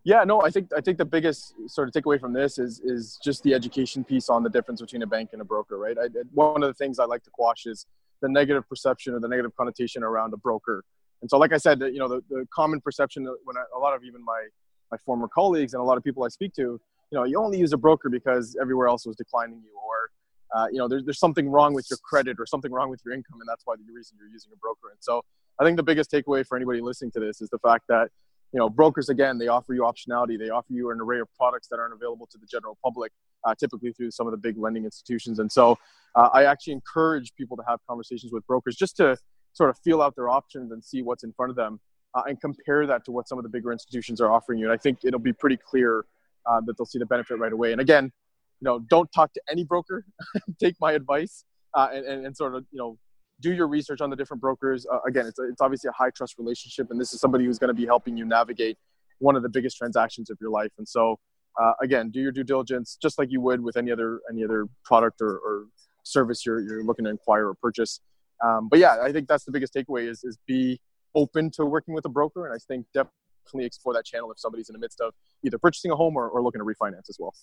Yeah, 0.04 0.22
no, 0.24 0.40
I 0.40 0.50
think 0.50 0.70
I 0.76 0.80
think 0.80 0.98
the 0.98 1.04
biggest 1.04 1.54
sort 1.66 1.88
of 1.88 1.94
takeaway 1.94 2.20
from 2.20 2.32
this 2.32 2.58
is 2.58 2.80
is 2.80 3.18
just 3.24 3.42
the 3.42 3.52
education 3.54 4.04
piece 4.04 4.28
on 4.28 4.42
the 4.42 4.50
difference 4.50 4.80
between 4.80 5.02
a 5.02 5.06
bank 5.06 5.30
and 5.32 5.42
a 5.42 5.44
broker, 5.44 5.78
right? 5.78 5.96
I, 5.98 6.06
one 6.32 6.62
of 6.62 6.68
the 6.68 6.74
things 6.74 6.98
I 6.98 7.04
like 7.04 7.22
to 7.24 7.30
quash 7.30 7.66
is 7.66 7.86
the 8.22 8.28
negative 8.28 8.68
perception 8.68 9.14
or 9.14 9.20
the 9.20 9.28
negative 9.28 9.54
connotation 9.56 10.02
around 10.02 10.32
a 10.32 10.36
broker. 10.36 10.84
And 11.22 11.30
so, 11.30 11.38
like 11.38 11.52
I 11.52 11.56
said, 11.56 11.80
you 11.80 11.98
know, 11.98 12.08
the, 12.08 12.22
the 12.30 12.46
common 12.54 12.80
perception 12.80 13.24
when 13.24 13.56
I, 13.56 13.64
a 13.74 13.78
lot 13.78 13.94
of 13.94 14.04
even 14.04 14.24
my 14.24 14.46
my 14.90 14.98
former 15.04 15.28
colleagues 15.28 15.74
and 15.74 15.80
a 15.80 15.84
lot 15.84 15.98
of 15.98 16.04
people 16.04 16.22
I 16.22 16.28
speak 16.28 16.54
to, 16.54 16.80
you 17.10 17.18
know, 17.18 17.24
you 17.24 17.38
only 17.38 17.58
use 17.58 17.72
a 17.72 17.76
broker 17.76 18.08
because 18.08 18.56
everywhere 18.60 18.88
else 18.88 19.06
was 19.06 19.16
declining 19.16 19.60
you, 19.62 19.72
or 19.76 20.10
uh, 20.54 20.66
you 20.70 20.78
know, 20.78 20.88
there's 20.88 21.04
there's 21.04 21.18
something 21.18 21.48
wrong 21.48 21.74
with 21.74 21.86
your 21.90 21.98
credit 21.98 22.36
or 22.38 22.46
something 22.46 22.72
wrong 22.72 22.90
with 22.90 23.00
your 23.04 23.14
income, 23.14 23.40
and 23.40 23.48
that's 23.48 23.62
why 23.64 23.74
the 23.76 23.92
reason 23.92 24.16
you're 24.18 24.28
using 24.28 24.50
a 24.52 24.56
broker. 24.56 24.90
And 24.90 24.98
so, 25.00 25.22
I 25.60 25.64
think 25.64 25.76
the 25.76 25.82
biggest 25.82 26.10
takeaway 26.10 26.46
for 26.46 26.56
anybody 26.56 26.80
listening 26.80 27.10
to 27.12 27.20
this 27.20 27.40
is 27.40 27.48
the 27.50 27.58
fact 27.58 27.84
that 27.88 28.10
you 28.52 28.58
know 28.58 28.68
brokers 28.68 29.08
again 29.08 29.38
they 29.38 29.48
offer 29.48 29.74
you 29.74 29.82
optionality. 29.82 30.38
They 30.38 30.50
offer 30.50 30.72
you 30.72 30.90
an 30.90 31.00
array 31.00 31.20
of 31.20 31.28
products 31.36 31.68
that 31.68 31.78
aren't 31.78 31.94
available 31.94 32.26
to 32.32 32.38
the 32.38 32.46
general 32.46 32.78
public 32.82 33.12
uh, 33.46 33.54
typically 33.54 33.92
through 33.92 34.10
some 34.10 34.26
of 34.26 34.32
the 34.32 34.36
big 34.36 34.58
lending 34.58 34.84
institutions. 34.84 35.38
And 35.38 35.50
so 35.50 35.78
uh, 36.14 36.30
i 36.32 36.44
actually 36.44 36.72
encourage 36.72 37.34
people 37.34 37.56
to 37.56 37.62
have 37.68 37.78
conversations 37.88 38.32
with 38.32 38.46
brokers 38.46 38.76
just 38.76 38.96
to 38.96 39.16
sort 39.52 39.70
of 39.70 39.78
feel 39.78 40.02
out 40.02 40.14
their 40.16 40.28
options 40.28 40.72
and 40.72 40.84
see 40.84 41.02
what's 41.02 41.24
in 41.24 41.32
front 41.32 41.50
of 41.50 41.56
them 41.56 41.80
uh, 42.14 42.22
and 42.26 42.40
compare 42.40 42.86
that 42.86 43.04
to 43.04 43.12
what 43.12 43.28
some 43.28 43.38
of 43.38 43.44
the 43.44 43.48
bigger 43.48 43.72
institutions 43.72 44.20
are 44.20 44.30
offering 44.32 44.58
you. 44.58 44.66
And 44.66 44.72
i 44.72 44.76
think 44.76 44.98
it'll 45.04 45.20
be 45.20 45.32
pretty 45.32 45.56
clear 45.56 46.04
uh, 46.48 46.60
that 46.64 46.76
they'll 46.76 46.86
see 46.86 46.98
the 46.98 47.06
benefit 47.06 47.38
right 47.38 47.52
away 47.52 47.72
and 47.72 47.80
again 47.80 48.04
you 48.60 48.64
know 48.64 48.78
don't 48.90 49.10
talk 49.12 49.32
to 49.32 49.40
any 49.50 49.64
broker 49.64 50.04
take 50.60 50.74
my 50.80 50.92
advice 50.92 51.44
uh, 51.74 51.88
and, 51.92 52.06
and, 52.06 52.26
and 52.26 52.36
sort 52.36 52.54
of 52.54 52.64
you 52.70 52.78
know 52.78 52.98
do 53.40 53.52
your 53.52 53.68
research 53.68 54.00
on 54.00 54.10
the 54.10 54.16
different 54.16 54.40
brokers. 54.40 54.86
Uh, 54.90 54.98
again, 55.06 55.26
it's, 55.26 55.38
a, 55.38 55.48
it's 55.48 55.60
obviously 55.60 55.88
a 55.88 55.92
high 55.92 56.10
trust 56.10 56.36
relationship, 56.38 56.90
and 56.90 57.00
this 57.00 57.12
is 57.12 57.20
somebody 57.20 57.44
who's 57.44 57.58
going 57.58 57.68
to 57.68 57.74
be 57.74 57.86
helping 57.86 58.16
you 58.16 58.24
navigate 58.24 58.78
one 59.18 59.36
of 59.36 59.42
the 59.42 59.48
biggest 59.48 59.76
transactions 59.76 60.30
of 60.30 60.38
your 60.40 60.50
life. 60.50 60.70
And 60.78 60.88
so, 60.88 61.18
uh, 61.60 61.72
again, 61.82 62.10
do 62.10 62.20
your 62.20 62.32
due 62.32 62.44
diligence 62.44 62.98
just 63.00 63.18
like 63.18 63.30
you 63.30 63.40
would 63.40 63.62
with 63.62 63.76
any 63.76 63.90
other 63.90 64.20
any 64.30 64.44
other 64.44 64.66
product 64.84 65.20
or, 65.20 65.38
or 65.38 65.66
service 66.02 66.44
you're, 66.44 66.60
you're 66.60 66.84
looking 66.84 67.04
to 67.04 67.10
acquire 67.10 67.48
or 67.48 67.54
purchase. 67.54 68.00
Um, 68.44 68.68
but 68.68 68.78
yeah, 68.78 68.98
I 69.02 69.12
think 69.12 69.28
that's 69.28 69.44
the 69.44 69.52
biggest 69.52 69.74
takeaway 69.74 70.08
is 70.08 70.22
is 70.24 70.38
be 70.46 70.80
open 71.14 71.50
to 71.52 71.64
working 71.64 71.94
with 71.94 72.04
a 72.04 72.10
broker, 72.10 72.46
and 72.46 72.54
I 72.54 72.58
think 72.68 72.86
definitely 72.92 73.12
explore 73.54 73.94
that 73.94 74.04
channel 74.04 74.30
if 74.30 74.38
somebody's 74.38 74.68
in 74.68 74.74
the 74.74 74.78
midst 74.78 75.00
of 75.00 75.14
either 75.44 75.58
purchasing 75.58 75.90
a 75.90 75.96
home 75.96 76.16
or, 76.16 76.28
or 76.28 76.42
looking 76.42 76.60
to 76.60 76.64
refinance 76.64 77.08
as 77.08 77.16
well. 77.18 77.34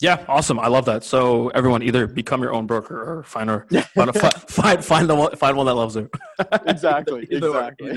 Yeah, 0.00 0.24
awesome. 0.28 0.58
I 0.58 0.68
love 0.68 0.86
that. 0.86 1.04
So 1.04 1.48
everyone, 1.48 1.82
either 1.82 2.06
become 2.06 2.42
your 2.42 2.54
own 2.54 2.66
broker 2.66 3.18
or 3.18 3.22
find 3.22 3.50
her, 3.50 3.66
find 3.94 4.14
find 4.14 4.84
find 4.84 5.10
the 5.10 5.14
one, 5.14 5.36
find 5.36 5.58
one 5.58 5.66
that 5.66 5.74
loves 5.74 5.94
her. 5.94 6.08
exactly. 6.66 7.28
exactly. 7.30 7.90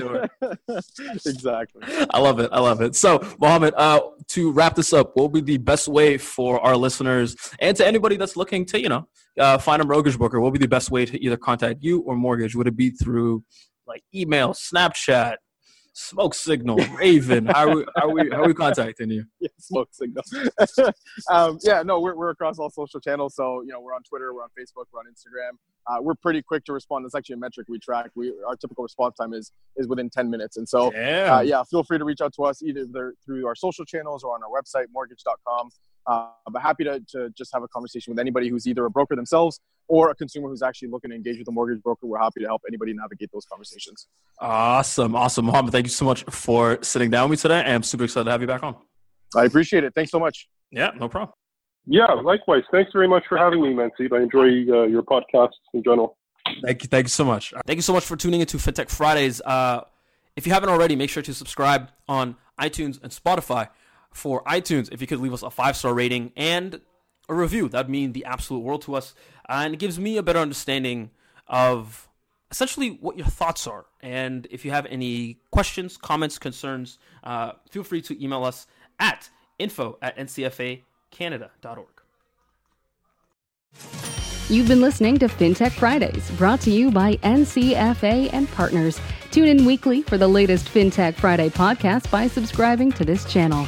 exactly. 1.26 1.82
I 2.10 2.20
love 2.20 2.40
it. 2.40 2.50
I 2.52 2.60
love 2.60 2.82
it. 2.82 2.94
So 2.94 3.26
Mohammed, 3.40 3.72
uh, 3.78 4.02
to 4.28 4.52
wrap 4.52 4.74
this 4.74 4.92
up, 4.92 5.12
what 5.16 5.32
would 5.32 5.46
be 5.46 5.56
the 5.56 5.58
best 5.58 5.88
way 5.88 6.18
for 6.18 6.60
our 6.60 6.76
listeners 6.76 7.36
and 7.58 7.74
to 7.78 7.86
anybody 7.86 8.18
that's 8.18 8.36
looking 8.36 8.66
to, 8.66 8.80
you 8.80 8.90
know, 8.90 9.08
uh, 9.38 9.56
find 9.56 9.80
a 9.80 9.86
mortgage 9.86 10.18
broker? 10.18 10.40
What 10.40 10.52
would 10.52 10.60
be 10.60 10.64
the 10.64 10.68
best 10.68 10.90
way 10.90 11.06
to 11.06 11.24
either 11.24 11.38
contact 11.38 11.82
you 11.82 12.00
or 12.00 12.16
mortgage? 12.16 12.54
Would 12.54 12.68
it 12.68 12.76
be 12.76 12.90
through 12.90 13.44
like 13.86 14.02
email, 14.14 14.52
Snapchat, 14.52 15.36
Smoke 15.94 16.34
Signal, 16.34 16.76
Raven. 16.98 17.46
how 17.46 17.68
are 17.68 17.76
we, 17.76 17.84
how 17.96 18.08
are 18.08 18.12
we, 18.12 18.30
how 18.30 18.42
are 18.42 18.46
we 18.48 18.54
contacting 18.54 19.10
you? 19.10 19.24
Yeah, 19.40 19.48
Smoke 19.58 19.88
Signal. 19.92 20.24
um, 21.30 21.58
yeah, 21.62 21.82
no, 21.82 22.00
we're, 22.00 22.16
we're 22.16 22.30
across 22.30 22.58
all 22.58 22.70
social 22.70 22.98
channels. 22.98 23.34
So, 23.36 23.62
you 23.62 23.68
know, 23.68 23.80
we're 23.80 23.94
on 23.94 24.02
Twitter, 24.02 24.34
we're 24.34 24.42
on 24.42 24.48
Facebook, 24.58 24.86
we're 24.92 25.00
on 25.00 25.06
Instagram. 25.06 25.56
Uh, 25.86 26.00
we're 26.00 26.14
pretty 26.14 26.42
quick 26.42 26.64
to 26.64 26.72
respond. 26.72 27.04
That's 27.04 27.14
actually 27.14 27.34
a 27.34 27.38
metric 27.38 27.66
we 27.68 27.78
track. 27.78 28.10
We 28.14 28.32
our 28.46 28.56
typical 28.56 28.82
response 28.82 29.16
time 29.16 29.34
is 29.34 29.52
is 29.76 29.86
within 29.86 30.08
10 30.08 30.30
minutes. 30.30 30.56
And 30.56 30.68
so, 30.68 30.90
uh, 31.36 31.40
yeah, 31.42 31.62
feel 31.64 31.84
free 31.84 31.98
to 31.98 32.04
reach 32.04 32.22
out 32.22 32.32
to 32.34 32.44
us 32.44 32.62
either 32.62 32.86
through 33.24 33.46
our 33.46 33.54
social 33.54 33.84
channels 33.84 34.24
or 34.24 34.34
on 34.34 34.40
our 34.42 34.50
website, 34.50 34.86
mortgage.com. 34.92 35.68
Uh, 36.06 36.28
but 36.50 36.60
happy 36.60 36.84
to, 36.84 37.00
to 37.08 37.30
just 37.30 37.50
have 37.52 37.62
a 37.62 37.68
conversation 37.68 38.12
with 38.12 38.18
anybody 38.18 38.48
who's 38.48 38.66
either 38.66 38.84
a 38.84 38.90
broker 38.90 39.16
themselves 39.16 39.60
or 39.88 40.10
a 40.10 40.14
consumer 40.14 40.48
who's 40.48 40.62
actually 40.62 40.88
looking 40.88 41.10
to 41.10 41.16
engage 41.16 41.38
with 41.38 41.48
a 41.48 41.52
mortgage 41.52 41.82
broker. 41.82 42.06
We're 42.06 42.18
happy 42.18 42.40
to 42.40 42.46
help 42.46 42.62
anybody 42.68 42.92
navigate 42.94 43.30
those 43.32 43.44
conversations. 43.44 44.06
Awesome. 44.38 45.14
Awesome. 45.14 45.46
Mohammed, 45.46 45.72
thank 45.72 45.86
you 45.86 45.90
so 45.90 46.04
much 46.04 46.24
for 46.24 46.78
sitting 46.82 47.10
down 47.10 47.30
with 47.30 47.38
me 47.38 47.42
today. 47.42 47.60
I'm 47.60 47.82
super 47.82 48.04
excited 48.04 48.24
to 48.24 48.30
have 48.30 48.40
you 48.40 48.46
back 48.46 48.62
on. 48.62 48.76
I 49.36 49.44
appreciate 49.44 49.84
it. 49.84 49.94
Thanks 49.94 50.10
so 50.10 50.18
much. 50.18 50.48
Yeah, 50.70 50.90
no 50.98 51.08
problem. 51.08 51.34
Yeah, 51.86 52.06
likewise. 52.06 52.62
Thanks 52.70 52.92
very 52.92 53.08
much 53.08 53.24
for 53.28 53.36
having 53.36 53.60
me, 53.60 53.74
Manseeb. 53.74 54.12
I 54.12 54.22
enjoy 54.22 54.72
uh, 54.72 54.86
your 54.86 55.02
podcasts 55.02 55.50
in 55.74 55.82
general. 55.82 56.16
Thank 56.62 56.82
you. 56.82 56.88
Thank 56.88 57.04
you 57.04 57.10
so 57.10 57.24
much. 57.24 57.52
Thank 57.66 57.76
you 57.76 57.82
so 57.82 57.92
much 57.92 58.04
for 58.04 58.16
tuning 58.16 58.40
into 58.40 58.56
FinTech 58.56 58.88
Fridays. 58.88 59.40
Uh, 59.40 59.82
if 60.36 60.46
you 60.46 60.52
haven't 60.52 60.68
already, 60.68 60.96
make 60.96 61.10
sure 61.10 61.22
to 61.22 61.34
subscribe 61.34 61.90
on 62.08 62.36
iTunes 62.58 63.02
and 63.02 63.12
Spotify 63.12 63.68
for 64.14 64.42
iTunes, 64.44 64.88
if 64.92 65.00
you 65.00 65.06
could 65.06 65.20
leave 65.20 65.34
us 65.34 65.42
a 65.42 65.50
five 65.50 65.76
star 65.76 65.92
rating 65.92 66.32
and 66.36 66.80
a 67.28 67.34
review, 67.34 67.68
that'd 67.68 67.90
mean 67.90 68.12
the 68.12 68.24
absolute 68.24 68.60
world 68.60 68.82
to 68.82 68.94
us. 68.94 69.14
and 69.46 69.74
it 69.74 69.78
gives 69.78 69.98
me 69.98 70.16
a 70.16 70.22
better 70.22 70.38
understanding 70.38 71.10
of 71.48 72.08
essentially 72.50 72.90
what 73.00 73.18
your 73.18 73.26
thoughts 73.26 73.66
are. 73.66 73.84
And 74.00 74.46
if 74.50 74.64
you 74.64 74.70
have 74.70 74.86
any 74.86 75.38
questions, 75.50 75.98
comments, 75.98 76.38
concerns, 76.38 76.98
uh, 77.24 77.52
feel 77.68 77.84
free 77.84 78.00
to 78.02 78.24
email 78.24 78.44
us 78.44 78.66
at 78.98 79.28
info 79.58 79.98
at 80.00 80.16
ncfacanada.org. 80.16 81.88
You've 84.48 84.68
been 84.68 84.80
listening 84.80 85.18
to 85.18 85.26
FinTech 85.26 85.72
Fridays, 85.72 86.30
brought 86.32 86.60
to 86.62 86.70
you 86.70 86.90
by 86.90 87.16
NCFA 87.16 88.30
and 88.32 88.48
partners. 88.50 89.00
Tune 89.30 89.48
in 89.48 89.64
weekly 89.64 90.02
for 90.02 90.16
the 90.16 90.28
latest 90.28 90.66
FinTech 90.66 91.14
Friday 91.14 91.48
podcast 91.48 92.10
by 92.10 92.28
subscribing 92.28 92.92
to 92.92 93.04
this 93.04 93.24
channel. 93.24 93.66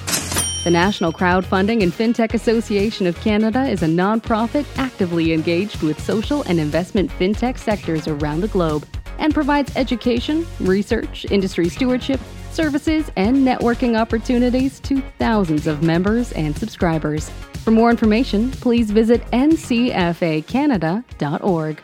The 0.66 0.72
National 0.72 1.12
Crowdfunding 1.12 1.84
and 1.84 1.92
FinTech 1.92 2.34
Association 2.34 3.06
of 3.06 3.14
Canada 3.20 3.68
is 3.68 3.84
a 3.84 3.86
nonprofit 3.86 4.66
actively 4.76 5.32
engaged 5.32 5.80
with 5.80 6.02
social 6.02 6.42
and 6.42 6.58
investment 6.58 7.08
fintech 7.08 7.56
sectors 7.56 8.08
around 8.08 8.40
the 8.40 8.48
globe 8.48 8.84
and 9.20 9.32
provides 9.32 9.76
education, 9.76 10.44
research, 10.58 11.24
industry 11.30 11.68
stewardship, 11.68 12.18
services, 12.50 13.12
and 13.14 13.46
networking 13.46 13.96
opportunities 13.96 14.80
to 14.80 15.00
thousands 15.20 15.68
of 15.68 15.84
members 15.84 16.32
and 16.32 16.58
subscribers. 16.58 17.30
For 17.62 17.70
more 17.70 17.90
information, 17.90 18.50
please 18.50 18.90
visit 18.90 19.24
ncfacanada.org. 19.26 21.80